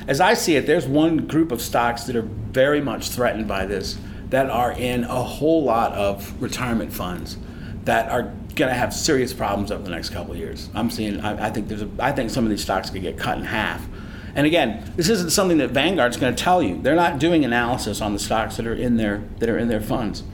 as 0.06 0.20
I 0.20 0.34
see 0.34 0.54
it, 0.54 0.66
there's 0.66 0.86
one 0.86 1.26
group 1.26 1.50
of 1.50 1.60
stocks 1.60 2.04
that 2.04 2.14
are 2.14 2.22
very 2.22 2.80
much 2.80 3.10
threatened 3.10 3.48
by 3.48 3.66
this 3.66 3.98
that 4.30 4.50
are 4.50 4.70
in 4.72 5.02
a 5.04 5.22
whole 5.22 5.64
lot 5.64 5.92
of 5.92 6.40
retirement 6.40 6.92
funds 6.92 7.38
that 7.84 8.08
are 8.10 8.32
going 8.56 8.70
to 8.70 8.74
have 8.74 8.92
serious 8.92 9.32
problems 9.32 9.70
over 9.70 9.82
the 9.82 9.90
next 9.90 10.10
couple 10.10 10.32
of 10.32 10.38
years. 10.38 10.68
I'm 10.74 10.90
seeing. 10.90 11.20
I, 11.20 11.46
I 11.46 11.50
think 11.50 11.68
there's. 11.68 11.82
A, 11.82 11.88
I 11.98 12.12
think 12.12 12.30
some 12.30 12.44
of 12.44 12.50
these 12.50 12.62
stocks 12.62 12.90
could 12.90 13.02
get 13.02 13.18
cut 13.18 13.38
in 13.38 13.44
half. 13.44 13.86
And 14.34 14.46
again, 14.46 14.92
this 14.96 15.08
isn't 15.08 15.30
something 15.30 15.58
that 15.58 15.70
Vanguard's 15.70 16.16
going 16.16 16.34
to 16.34 16.42
tell 16.42 16.62
you. 16.62 16.80
They're 16.82 16.96
not 16.96 17.18
doing 17.18 17.44
analysis 17.44 18.00
on 18.00 18.12
the 18.12 18.18
stocks 18.18 18.56
that 18.56 18.66
are 18.66 18.74
in 18.74 18.96
their 18.96 19.22
that 19.38 19.48
are 19.48 19.58
in 19.58 19.68
their 19.68 19.80
funds. 19.80 20.24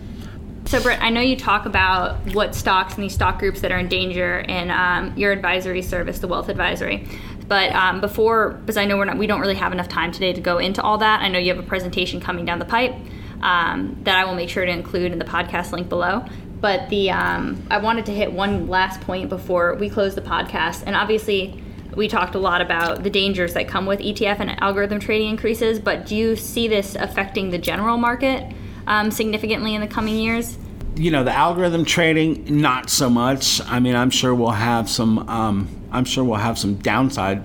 So, 0.64 0.80
Brit, 0.80 1.02
I 1.02 1.10
know 1.10 1.20
you 1.20 1.36
talk 1.36 1.66
about 1.66 2.34
what 2.34 2.54
stocks 2.54 2.94
and 2.94 3.02
these 3.02 3.14
stock 3.14 3.38
groups 3.38 3.60
that 3.60 3.72
are 3.72 3.78
in 3.78 3.88
danger 3.88 4.38
in 4.40 4.70
um, 4.70 5.12
your 5.16 5.32
advisory 5.32 5.82
service, 5.82 6.20
the 6.20 6.28
Wealth 6.28 6.48
Advisory. 6.48 7.06
But 7.48 7.72
um, 7.72 8.00
before, 8.00 8.50
because 8.50 8.76
I 8.76 8.84
know 8.84 8.96
we're 8.96 9.04
not, 9.04 9.18
we 9.18 9.26
don't 9.26 9.40
really 9.40 9.56
have 9.56 9.72
enough 9.72 9.88
time 9.88 10.12
today 10.12 10.32
to 10.32 10.40
go 10.40 10.58
into 10.58 10.80
all 10.80 10.98
that. 10.98 11.20
I 11.20 11.28
know 11.28 11.38
you 11.38 11.52
have 11.52 11.62
a 11.62 11.66
presentation 11.66 12.20
coming 12.20 12.44
down 12.44 12.60
the 12.60 12.64
pipe 12.64 12.94
um, 13.42 13.98
that 14.04 14.16
I 14.16 14.24
will 14.24 14.34
make 14.34 14.48
sure 14.48 14.64
to 14.64 14.70
include 14.70 15.12
in 15.12 15.18
the 15.18 15.24
podcast 15.24 15.72
link 15.72 15.88
below. 15.88 16.24
But 16.62 16.88
the 16.88 17.10
um, 17.10 17.62
I 17.70 17.76
wanted 17.76 18.06
to 18.06 18.12
hit 18.12 18.32
one 18.32 18.68
last 18.68 19.02
point 19.02 19.28
before 19.28 19.74
we 19.74 19.90
close 19.90 20.14
the 20.14 20.22
podcast, 20.22 20.84
and 20.86 20.96
obviously. 20.96 21.62
We 21.94 22.08
talked 22.08 22.34
a 22.34 22.38
lot 22.38 22.62
about 22.62 23.02
the 23.02 23.10
dangers 23.10 23.52
that 23.52 23.68
come 23.68 23.84
with 23.84 24.00
ETF 24.00 24.40
and 24.40 24.58
algorithm 24.62 24.98
trading 24.98 25.28
increases, 25.28 25.78
but 25.78 26.06
do 26.06 26.16
you 26.16 26.36
see 26.36 26.66
this 26.66 26.94
affecting 26.94 27.50
the 27.50 27.58
general 27.58 27.98
market 27.98 28.50
um, 28.86 29.10
significantly 29.10 29.74
in 29.74 29.82
the 29.82 29.86
coming 29.86 30.16
years? 30.16 30.56
you 30.96 31.10
know 31.10 31.24
the 31.24 31.32
algorithm 31.32 31.84
trading 31.84 32.60
not 32.60 32.90
so 32.90 33.08
much 33.08 33.60
i 33.66 33.80
mean 33.80 33.94
i'm 33.94 34.10
sure 34.10 34.34
we'll 34.34 34.50
have 34.50 34.88
some 34.88 35.26
um, 35.28 35.68
i'm 35.90 36.04
sure 36.04 36.22
we'll 36.22 36.38
have 36.38 36.58
some 36.58 36.74
downside 36.76 37.42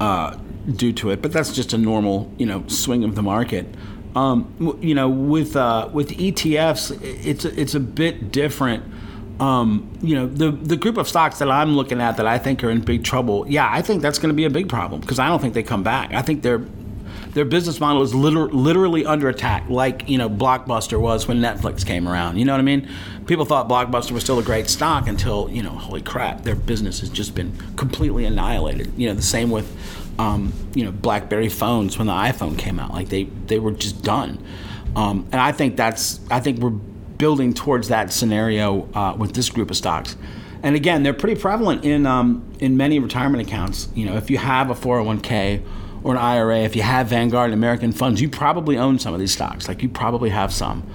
uh, 0.00 0.36
due 0.76 0.92
to 0.92 1.10
it 1.10 1.22
but 1.22 1.32
that's 1.32 1.52
just 1.52 1.72
a 1.72 1.78
normal 1.78 2.32
you 2.38 2.46
know 2.46 2.64
swing 2.66 3.04
of 3.04 3.14
the 3.14 3.22
market 3.22 3.66
um, 4.16 4.78
you 4.80 4.94
know 4.94 5.08
with 5.08 5.56
uh, 5.56 5.88
with 5.92 6.10
etfs 6.10 6.98
it's 7.02 7.44
it's 7.44 7.74
a 7.74 7.80
bit 7.80 8.32
different 8.32 8.84
um, 9.40 9.90
you 10.02 10.14
know 10.14 10.26
the 10.26 10.50
the 10.50 10.76
group 10.76 10.98
of 10.98 11.08
stocks 11.08 11.38
that 11.38 11.50
I'm 11.50 11.74
looking 11.74 12.00
at 12.00 12.16
that 12.18 12.26
I 12.26 12.38
think 12.38 12.62
are 12.62 12.70
in 12.70 12.82
big 12.82 13.04
trouble. 13.04 13.46
Yeah, 13.48 13.68
I 13.70 13.80
think 13.80 14.02
that's 14.02 14.18
going 14.18 14.28
to 14.28 14.34
be 14.34 14.44
a 14.44 14.50
big 14.50 14.68
problem 14.68 15.00
because 15.00 15.18
I 15.18 15.28
don't 15.28 15.40
think 15.40 15.54
they 15.54 15.62
come 15.62 15.82
back. 15.82 16.12
I 16.12 16.22
think 16.22 16.42
they're 16.42 16.62
their 17.32 17.44
business 17.44 17.78
model 17.78 18.02
is 18.02 18.14
liter- 18.14 18.48
literally 18.48 19.06
under 19.06 19.28
attack, 19.28 19.68
like 19.68 20.08
you 20.08 20.18
know 20.18 20.28
Blockbuster 20.28 21.00
was 21.00 21.26
when 21.26 21.38
Netflix 21.38 21.86
came 21.86 22.08
around. 22.08 22.38
You 22.38 22.44
know 22.44 22.52
what 22.52 22.60
I 22.60 22.64
mean? 22.64 22.88
People 23.26 23.44
thought 23.44 23.68
Blockbuster 23.68 24.10
was 24.12 24.22
still 24.22 24.38
a 24.38 24.42
great 24.42 24.68
stock 24.68 25.08
until 25.08 25.48
you 25.50 25.62
know, 25.62 25.70
holy 25.70 26.02
crap, 26.02 26.42
their 26.42 26.56
business 26.56 27.00
has 27.00 27.08
just 27.08 27.34
been 27.34 27.56
completely 27.76 28.24
annihilated. 28.24 28.92
You 28.96 29.08
know, 29.08 29.14
the 29.14 29.22
same 29.22 29.50
with 29.50 29.74
um, 30.20 30.52
you 30.74 30.84
know 30.84 30.92
BlackBerry 30.92 31.48
phones 31.48 31.96
when 31.96 32.06
the 32.06 32.12
iPhone 32.12 32.58
came 32.58 32.78
out, 32.78 32.92
like 32.92 33.08
they 33.08 33.24
they 33.46 33.58
were 33.58 33.72
just 33.72 34.02
done. 34.02 34.44
Um, 34.94 35.26
and 35.32 35.40
I 35.40 35.52
think 35.52 35.76
that's 35.76 36.20
I 36.30 36.40
think 36.40 36.58
we're 36.58 36.70
building 36.70 37.54
towards 37.54 37.88
that 37.88 38.12
scenario 38.12 38.88
uh, 38.94 39.14
with 39.16 39.34
this 39.34 39.48
group 39.48 39.70
of 39.70 39.76
stocks. 39.76 40.16
and 40.62 40.76
again, 40.76 41.02
they're 41.02 41.14
pretty 41.14 41.40
prevalent 41.40 41.84
in 41.84 42.06
um, 42.06 42.44
in 42.58 42.76
many 42.76 42.98
retirement 42.98 43.46
accounts. 43.46 43.88
You 43.94 44.06
know, 44.06 44.16
if 44.16 44.30
you 44.30 44.36
have 44.36 44.70
a 44.70 44.74
401k 44.74 45.64
or 46.02 46.12
an 46.12 46.18
IRA, 46.18 46.60
if 46.60 46.76
you 46.76 46.82
have 46.82 47.08
Vanguard 47.08 47.46
and 47.46 47.54
American 47.54 47.92
funds, 47.92 48.20
you 48.20 48.28
probably 48.28 48.76
own 48.76 48.98
some 48.98 49.14
of 49.14 49.20
these 49.20 49.32
stocks. 49.32 49.68
Like 49.68 49.82
you 49.82 49.88
probably 49.88 50.30
have 50.30 50.52
some, 50.52 50.86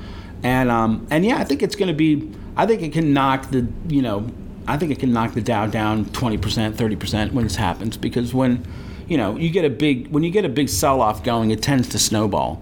and 0.43 0.69
um, 0.69 1.07
and 1.09 1.25
yeah, 1.25 1.38
I 1.39 1.43
think 1.43 1.63
it's 1.63 1.75
going 1.75 1.89
to 1.89 1.95
be. 1.95 2.31
I 2.57 2.67
think 2.67 2.83
it 2.83 2.93
can 2.93 3.11
knock 3.11 3.49
the 3.49 3.67
you 3.88 4.03
know, 4.03 4.29
I 4.67 4.77
think 4.77 4.91
it 4.91 4.99
can 4.99 5.11
knock 5.11 5.33
the 5.33 5.41
Dow 5.41 5.65
down 5.65 6.05
20 6.05 6.38
percent, 6.38 6.77
30 6.77 6.95
percent 6.95 7.33
when 7.33 7.43
this 7.43 7.55
happens 7.55 7.97
because 7.97 8.35
when 8.35 8.63
you 9.07 9.17
know 9.17 9.37
you 9.37 9.49
get 9.49 9.65
a 9.65 9.69
big 9.69 10.07
when 10.07 10.23
you 10.23 10.31
get 10.31 10.45
a 10.45 10.49
big 10.49 10.69
sell 10.69 11.01
off 11.01 11.23
going, 11.23 11.51
it 11.51 11.61
tends 11.61 11.89
to 11.89 11.99
snowball 11.99 12.61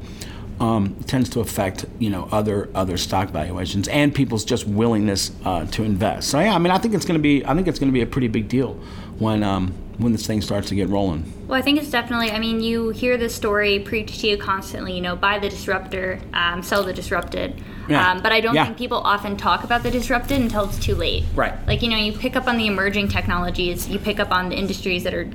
um, 0.59 0.95
tends 1.07 1.29
to 1.29 1.39
affect 1.39 1.85
you 1.99 2.09
know 2.09 2.27
other 2.31 2.69
other 2.75 2.97
stock 2.97 3.29
valuations 3.29 3.87
and 3.87 4.13
people's 4.13 4.45
just 4.45 4.67
willingness 4.67 5.31
uh, 5.45 5.65
to 5.67 5.83
invest. 5.83 6.29
So 6.29 6.39
yeah, 6.39 6.55
I 6.55 6.57
mean, 6.57 6.71
I 6.71 6.77
think 6.77 6.93
it's 6.93 7.05
going 7.05 7.19
to 7.19 7.21
be 7.21 7.45
I 7.45 7.53
think 7.53 7.67
it's 7.67 7.79
going 7.79 7.91
to 7.91 7.93
be 7.93 8.01
a 8.01 8.07
pretty 8.07 8.27
big 8.27 8.47
deal 8.47 8.73
when 9.19 9.43
um, 9.43 9.73
when 9.97 10.11
this 10.11 10.25
thing 10.25 10.41
starts 10.41 10.69
to 10.69 10.75
get 10.75 10.89
rolling. 10.89 11.31
Well, 11.47 11.57
I 11.57 11.61
think 11.61 11.79
it's 11.79 11.89
definitely. 11.89 12.31
I 12.31 12.39
mean, 12.39 12.61
you 12.61 12.89
hear 12.89 13.17
this 13.17 13.35
story 13.35 13.79
preached 13.79 14.21
to 14.21 14.27
you 14.27 14.37
constantly. 14.37 14.93
You 14.93 15.01
know, 15.01 15.15
buy 15.15 15.39
the 15.39 15.49
disruptor, 15.49 16.19
um, 16.33 16.63
sell 16.63 16.83
the 16.83 16.93
disrupted. 16.93 17.61
Yeah. 17.89 18.11
Um, 18.11 18.21
but 18.21 18.31
I 18.31 18.39
don't 18.39 18.55
yeah. 18.55 18.65
think 18.65 18.77
people 18.77 18.99
often 18.99 19.35
talk 19.35 19.65
about 19.65 19.83
the 19.83 19.91
disrupted 19.91 20.39
until 20.39 20.65
it's 20.65 20.79
too 20.79 20.95
late. 20.95 21.25
Right. 21.35 21.53
Like 21.67 21.81
you 21.81 21.89
know, 21.89 21.97
you 21.97 22.13
pick 22.13 22.35
up 22.35 22.47
on 22.47 22.57
the 22.57 22.67
emerging 22.67 23.09
technologies, 23.09 23.89
you 23.89 23.99
pick 23.99 24.19
up 24.19 24.31
on 24.31 24.49
the 24.49 24.55
industries 24.55 25.03
that 25.03 25.13
are 25.13 25.29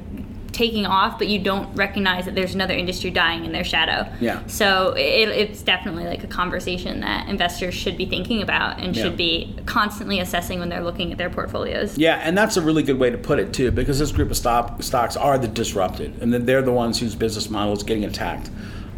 taking 0.59 0.87
off, 0.87 1.19
but 1.19 1.29
you 1.29 1.39
don't 1.39 1.73
recognize 1.77 2.25
that 2.25 2.35
there's 2.35 2.53
another 2.53 2.75
industry 2.75 3.11
dying 3.11 3.45
in 3.45 3.53
their 3.53 3.63
shadow. 3.63 4.13
Yeah. 4.21 4.45
So 4.49 4.93
it, 4.97 5.29
it's 5.29 5.63
definitely 5.63 6.03
like 6.03 6.25
a 6.25 6.27
conversation 6.27 6.99
that 7.01 7.29
investors 7.29 7.75
should 7.75 7.97
be 7.97 8.07
thinking 8.07 8.43
about 8.43 8.81
and 8.81 8.95
yeah. 8.95 9.05
should 9.05 9.17
be 9.17 9.55
constantly 9.67 10.19
assessing 10.19 10.59
when 10.59 10.69
they're 10.69 10.83
looking 10.83 11.13
at 11.13 11.19
their 11.19 11.31
portfolios. 11.31 11.97
Yeah, 11.97 12.21
and 12.25 12.37
that's 12.37 12.57
a 12.57 12.61
really 12.61 12.83
good 12.83 12.99
way 12.99 13.09
to 13.09 13.17
put 13.17 13.39
it 13.39 13.53
too, 13.53 13.71
because 13.71 14.01
this 14.01 14.11
group 14.11 14.33
of 14.33 14.37
stock, 14.37 14.83
stocks 14.83 15.17
are 15.17 15.39
the 15.39 15.47
disrupted, 15.47 16.21
and 16.21 16.35
they're 16.35 16.61
the 16.61 16.73
ones 16.73 16.99
whose 16.99 17.15
business 17.15 17.49
model 17.49 17.73
is 17.75 17.85
getting 17.85 18.05
attacked. 18.05 18.51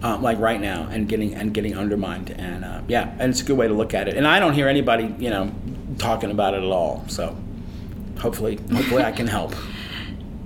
Um, 0.03 0.23
like 0.23 0.39
right 0.39 0.59
now, 0.59 0.89
and 0.91 1.07
getting 1.07 1.35
and 1.35 1.53
getting 1.53 1.77
undermined, 1.77 2.31
and 2.31 2.65
uh, 2.65 2.81
yeah, 2.89 3.15
and 3.19 3.31
it's 3.31 3.43
a 3.43 3.45
good 3.45 3.59
way 3.59 3.69
to 3.69 3.75
look 3.75 3.93
at 3.93 4.09
it. 4.09 4.17
And 4.17 4.27
I 4.27 4.41
don't 4.41 4.55
hear 4.55 4.67
anybody, 4.67 5.15
you 5.19 5.29
know, 5.29 5.53
talking 5.99 6.31
about 6.31 6.55
it 6.55 6.63
at 6.63 6.73
all. 6.73 7.05
So, 7.09 7.37
hopefully, 8.19 8.57
hopefully, 8.73 9.03
I 9.03 9.13
can 9.13 9.27
help. 9.27 9.55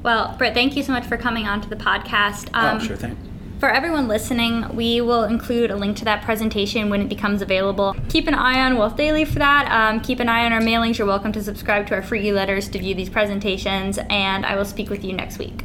Well, 0.05 0.35
Brit, 0.37 0.53
thank 0.53 0.77
you 0.77 0.83
so 0.83 0.93
much 0.93 1.07
for 1.07 1.17
coming 1.17 1.47
on 1.47 1.62
to 1.62 1.69
the 1.69 1.77
podcast. 1.77 2.51
Oh, 2.53 2.61
um, 2.61 2.77
oh, 2.77 2.79
sure 2.79 2.95
thing. 2.95 3.17
For 3.59 3.71
everyone 3.71 4.07
listening, 4.07 4.77
we 4.77 5.01
will 5.01 5.25
include 5.25 5.71
a 5.71 5.77
link 5.77 5.97
to 5.97 6.05
that 6.05 6.23
presentation 6.23 6.90
when 6.90 7.01
it 7.01 7.09
becomes 7.09 7.40
available. 7.40 7.97
Keep 8.11 8.29
an 8.29 8.35
eye 8.35 8.61
on 8.61 8.77
Wealth 8.77 8.97
Daily 8.97 9.25
for 9.25 9.38
that. 9.38 9.67
Um, 9.73 10.01
keep 10.01 10.21
an 10.21 10.29
eye 10.29 10.45
on 10.45 10.53
our 10.53 10.61
mailings. 10.61 10.99
You're 10.99 11.07
welcome 11.07 11.33
to 11.33 11.43
subscribe 11.43 11.87
to 11.87 11.95
our 11.95 12.03
free 12.03 12.29
e 12.29 12.33
letters 12.33 12.69
to 12.69 12.79
view 12.79 12.95
these 12.95 13.09
presentations, 13.09 13.99
and 14.11 14.45
I 14.45 14.57
will 14.57 14.67
speak 14.67 14.90
with 14.90 15.03
you 15.03 15.14
next 15.14 15.38
week. 15.38 15.64